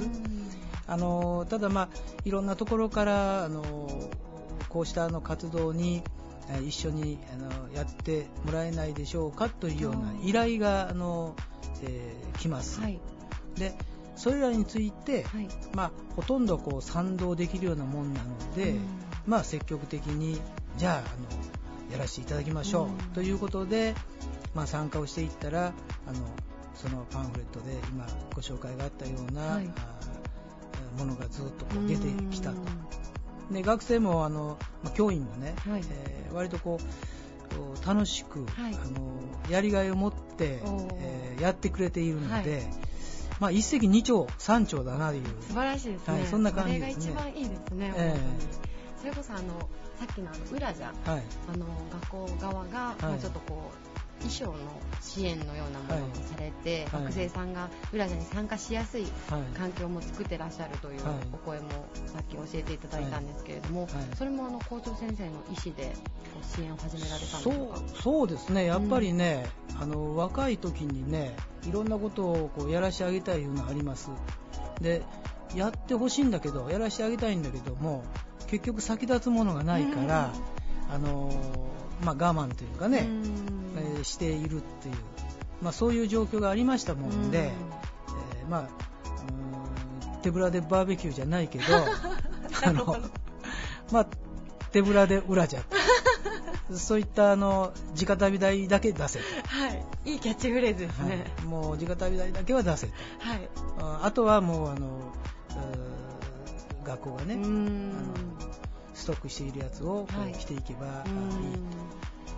[0.87, 1.89] あのただ、まあ、
[2.23, 3.63] いろんなところからあの
[4.69, 6.03] こうしたあの活動に
[6.65, 11.35] 一緒にあのやってもらえないでしょうかというような依頼があの、
[11.83, 12.79] えー、来ます。
[12.79, 12.99] はい、
[13.55, 13.73] で
[14.15, 18.75] それらについて、はい、まあ、ほとんどこう賛同できるようなもんなので、
[19.27, 20.39] まあ、積極的に
[20.77, 21.05] じゃああの
[21.91, 23.15] やらせていただきましょう。
[23.15, 23.95] ということで、
[24.53, 25.73] まあ、参加をしていったら
[26.07, 26.19] あの
[26.75, 29.67] そのパンフレットで今ご紹介があったような、はい、
[30.97, 32.57] ものがずっとこう出てきたと。
[33.51, 39.19] で学生もあの、まあ、教員もね、はい、えー、割とこう楽しく、はい、あの
[39.49, 40.61] やりがいを持って、
[40.99, 42.63] えー、やってくれているので、はい、
[43.39, 45.23] まあ、一石二鳥三鳥だなという。
[45.41, 47.01] 素晴らしいですね、はい、そんな感じですね。
[47.01, 49.69] それが一番いいですね、えー、それこそあの
[49.99, 51.23] さっきのあの裏じゃ、はい、
[51.53, 54.53] あの学校側が、まあ、ちょっとこう衣装の
[55.01, 59.05] 支援のようなものをされて、はい、学生さんが浦ラに参加しやすい
[59.57, 61.01] 環境も作ってらっしゃるという
[61.33, 61.69] お声も
[62.05, 65.93] さっき教えていただいたんですけれども、はい、それもあの校長先生の意思で
[66.55, 68.01] 支援を始められたんですか？
[68.01, 71.35] そうですね、やっぱりね、うん、あの若い時にね
[71.67, 74.09] いろんなことをこうやらしてあげたいいうのがあります。
[74.79, 75.01] で
[75.53, 78.03] やってほしいんだけどやらしてあげたいんだけども
[78.53, 80.31] 結局先立つものがないから、
[80.89, 81.31] うん、あの
[82.05, 83.07] まあ、我慢というかね、
[83.77, 84.95] えー、しているっていう、
[85.63, 91.63] まあ、そういう状況がありましたもんで、えー、まあ、手ぶらでバーベキューじゃないけど
[92.63, 92.97] あの、
[93.91, 94.07] まあ、
[94.71, 95.63] 手ぶらで裏じゃ
[96.75, 99.69] そういったあの直旅代だけ出せと、は
[100.05, 103.49] い、いいキャッチフレーズですね、はい、もう直旅代だけは出せと、はい、
[104.03, 105.13] あとはもうあの
[106.83, 107.91] 学校がねあの
[108.93, 110.07] ストックしているやつを
[110.37, 111.05] 着ていけばいい、はい、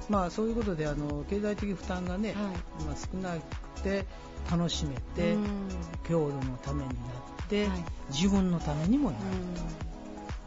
[0.09, 2.35] まあ、そういうことであの経済的負担がね、はい、
[2.85, 3.35] まあ、少な
[3.75, 4.05] くて
[4.49, 5.35] 楽しめて
[6.07, 9.23] 郷土のためになって、はい、自分のためにもなる。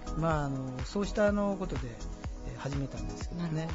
[0.07, 1.83] と、まあ、あのそうしたあのことで
[2.57, 3.69] 始めたんですけどね。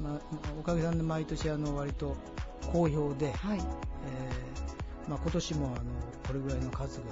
[0.00, 0.20] まあ、
[0.58, 2.16] おかげさんで毎年あの割と
[2.72, 3.58] 好評で、はい。
[3.58, 5.76] えーまあ、今年もあの
[6.26, 7.04] これぐらいの数が。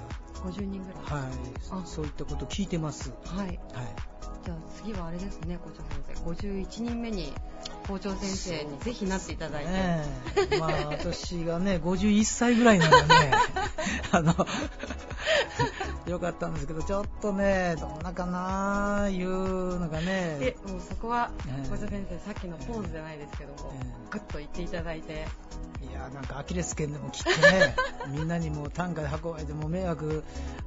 [0.45, 3.11] 50人ぐらい、はい、そういったことを聞いてます。
[3.25, 3.59] はい、はい。
[4.45, 6.53] じゃあ次はあれですね、校長先生。
[6.53, 7.33] 51人目に
[7.87, 9.71] 校長先生にぜひなっていただいて。
[9.71, 10.05] ね、
[10.59, 13.31] まあ私がね、51歳ぐらいならね、
[14.11, 14.33] あの、
[16.09, 20.37] よかったんですけど、ちょっとね、どんなかないうのがね。
[20.41, 21.31] え、もうそこは、
[21.69, 23.73] 校長先生、さっきのポーズじゃないですけども、
[24.09, 25.25] ぐっと言っていただいて。
[25.89, 27.75] いやなんかアキレス腱でも切ってね
[28.09, 30.23] みんなにも担架で運ばれても迷惑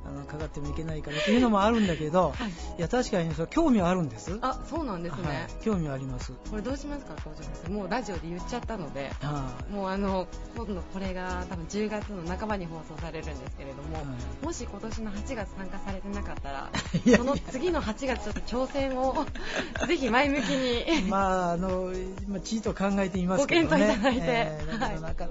[0.06, 4.38] あのかかってもいけないからっていうのもあるんだけど、はい、いや確かにそ興味はあるんです。
[4.40, 6.32] あそうなんですね、はい、興味はあります。
[6.50, 7.70] これどうしますか校長先生。
[7.70, 16.70] もうラジオで言っちゃったので、はあ、もうあの今度これが多分10月の半ばに放送されるんですけれども、はい、もし今年の8月参加されてなかったら
[17.16, 19.26] その次の8月ちょっと挑戦を
[19.86, 21.02] ぜひ前向きに。
[21.08, 21.92] まああの、
[22.28, 23.68] まあ、ちいと考えてみますけどね。
[23.68, 25.28] ご検討いただいて、えー、なかなか、ちょっ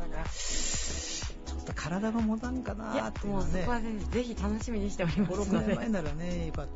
[1.68, 3.52] と体が持たんかなっていうのはね。
[3.52, 5.66] もうそこは、ね、ぜひ楽しみにしておりますので。
[5.66, 6.68] 5、6年前ならね、よかっ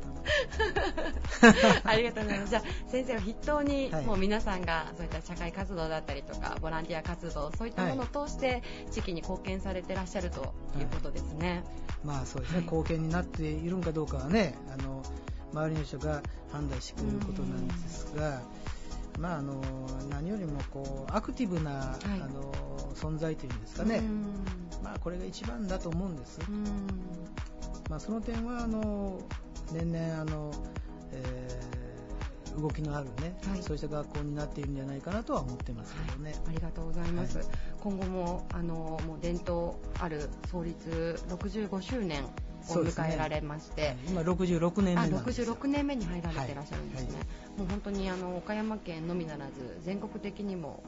[1.82, 2.50] たありがとうございます。
[2.50, 11.50] じゃあ、先生は筆頭に、はい、もう皆さんがそういった社会活動だったりとか、ボランティア活動、そういったものを通して、地域に貢献されてらっしゃるということですね。
[11.50, 11.62] はい、
[12.04, 15.02] まあそうですね、はい、貢献になっているんかどうかはね、あの、
[15.52, 18.40] 周りの人が判断してくれることなんですが、
[19.18, 19.60] まあ、あの
[20.10, 22.52] 何よりもこうアクティブな、はい、あの
[22.94, 24.02] 存在というんですかね、
[24.82, 26.40] まあ、これが一番だと思うんです。
[27.90, 29.20] まあ、その点はあの
[29.72, 30.50] 年々あの、
[31.12, 36.30] えー、動きのあるね、はい、そうした学校になっているんじゃないかなとは思ってますけどね。
[36.30, 37.38] はい、ありがとうございます。
[37.38, 37.46] はい、
[37.80, 38.74] 今後もあの
[39.06, 42.24] もう伝統ある創立65周年
[42.70, 45.42] を迎えられまして、ね、今66年目なんです。
[45.42, 47.16] 66年目に入られていらっしゃるんですね、はい。
[47.16, 47.22] は
[47.56, 49.52] い、もう本当にあの岡山県のみならず
[49.84, 50.82] 全国的にも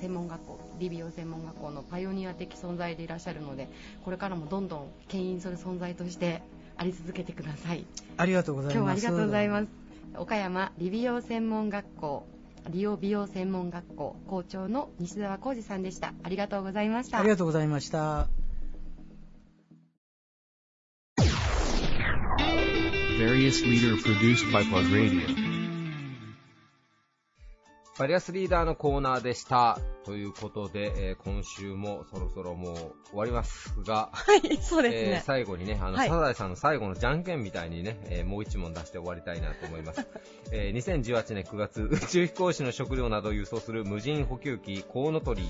[0.00, 3.68] 専門学校理美容専門学校のパイオニア的存在でいらっしゃるので
[4.04, 6.42] これからもどんどん牽引する存在として
[6.76, 7.86] あり続けてください
[8.18, 8.76] ありがとうございます。
[8.76, 9.68] 今日はありがとうございます。
[10.18, 12.26] 岡山理美容専門学校
[12.70, 16.14] 利用美容専門学校校長の西澤浩二さんでした。
[16.22, 17.18] ありがとうございました。
[17.18, 18.45] ありがとうございました
[23.18, 25.22] various leader produced by Plug Radio.
[27.98, 29.78] バリアスリーダーのコーナーでした。
[30.04, 35.12] ということで、えー、今週もそろそろもう終わりますが、はい、そうですね。
[35.12, 40.06] えー、最後にね、あの、はい、サザエさんの最後のじゃんけんみたいにね、えー、もう一問出して終わりたいなと思います。
[40.52, 45.48] え2018年9月、 宇宙飛行士の食料などを輸送する無人補給機、コウノトリに、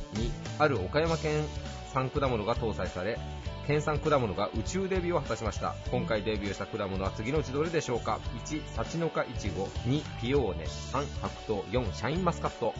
[0.61, 1.45] ある岡山県
[1.93, 3.19] 産果物が搭載され、
[3.67, 5.75] 県産果物が宇宙デビューを果たしました。
[5.91, 10.65] 今回デビューした果物は次のうちどれでしょうか？1サチノカイチゴ2ピオーネ。
[10.65, 11.63] 3白桃。
[11.65, 12.75] 4シャインマスカット。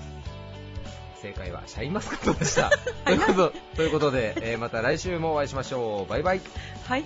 [1.21, 2.71] 正解はシャインマスカットでした。
[3.05, 6.11] ということということで、えー、また来週もお会いしましょう。
[6.11, 6.41] バイバイ。
[6.87, 7.05] はい。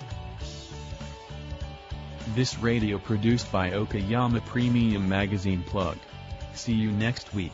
[2.35, 5.97] This radio produced by Okayama Premium Magazine Plug.
[6.53, 7.51] See you next week.